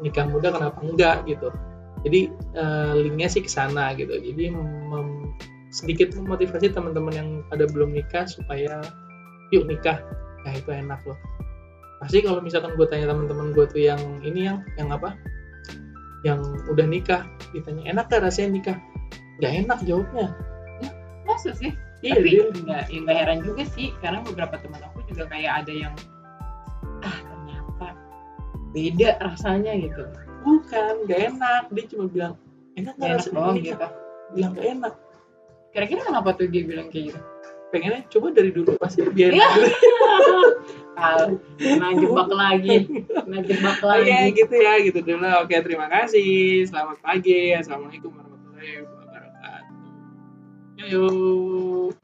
Nikah 0.02 0.26
muda 0.26 0.50
kenapa 0.50 0.78
enggak 0.82 1.22
gitu. 1.30 1.54
Jadi 2.02 2.30
eh, 2.54 2.92
linknya 3.06 3.30
sih 3.30 3.42
ke 3.46 3.50
sana 3.50 3.94
gitu. 3.94 4.12
Jadi 4.12 4.50
mem- 4.52 5.34
sedikit 5.70 6.14
memotivasi 6.14 6.70
teman-teman 6.74 7.14
yang 7.14 7.28
pada 7.50 7.66
belum 7.70 7.94
nikah 7.94 8.26
supaya 8.26 8.82
yuk 9.54 9.66
nikah. 9.66 10.02
Ya 10.46 10.50
itu 10.58 10.70
enak 10.70 11.02
loh. 11.06 11.18
Pasti 11.98 12.20
kalau 12.22 12.44
misalkan 12.44 12.76
gue 12.76 12.86
tanya 12.86 13.10
teman-teman 13.10 13.56
gue 13.56 13.66
tuh 13.66 13.82
yang 13.82 13.98
ini 14.22 14.46
yang 14.52 14.62
yang 14.76 14.92
apa? 14.92 15.16
Yang 16.22 16.44
udah 16.70 16.86
nikah 16.86 17.22
ditanya 17.50 17.96
enak 17.96 18.12
gak 18.12 18.22
rasanya 18.22 18.50
nikah? 18.52 18.78
Nggak 19.40 19.52
enak 19.64 19.78
jawabnya. 19.88 20.26
Masa 21.26 21.50
sih 21.56 21.74
iya 22.06 22.14
tapi 22.14 22.28
dia 22.30 22.42
nggak 22.54 22.82
ya 22.86 22.98
nggak 23.02 23.16
heran 23.18 23.38
juga 23.42 23.62
sih 23.74 23.90
karena 23.98 24.18
beberapa 24.22 24.54
teman 24.62 24.80
aku 24.86 24.98
juga 25.10 25.24
kayak 25.26 25.52
ada 25.64 25.72
yang 25.74 25.94
ah 27.02 27.18
ternyata 27.18 27.88
beda 28.70 29.10
rasanya 29.24 29.72
gitu. 29.80 30.02
Bukan 30.46 30.94
nggak 31.08 31.20
enak. 31.34 31.62
Dia 31.74 31.84
cuma 31.90 32.04
bilang 32.06 32.34
enak 32.78 32.94
nggak 32.94 33.10
enak 33.10 33.18
rasanya? 33.18 33.34
doang 33.34 33.56
gitu. 33.58 33.86
bilang 34.34 34.52
nggak 34.54 34.68
enak. 34.78 34.94
Kira-kira 35.74 36.00
kenapa 36.06 36.28
tuh 36.38 36.46
dia 36.48 36.62
bilang 36.62 36.88
kayak 36.88 37.04
gitu? 37.12 37.20
Pengennya 37.74 38.00
coba 38.06 38.26
dari 38.30 38.50
dulu 38.54 38.70
pasti 38.78 39.02
biar 39.02 39.30
Iya. 39.34 39.48
Tahu, 40.96 41.36
kena 41.60 41.88
jebak 41.92 42.30
lagi. 42.32 42.76
Kena 43.04 43.38
jebak 43.44 43.78
Oke 43.84 43.90
lagi. 44.08 44.32
gitu 44.32 44.54
ya 44.56 44.74
gitu 44.80 44.98
dulu. 45.04 45.28
Oke 45.44 45.60
terima 45.60 45.90
kasih. 45.92 46.64
Selamat 46.64 46.96
pagi. 47.04 47.52
Assalamualaikum 47.52 48.14
warahmatullahi 48.14 48.86
wabarakatuh 48.86 49.05
you. 50.90 51.96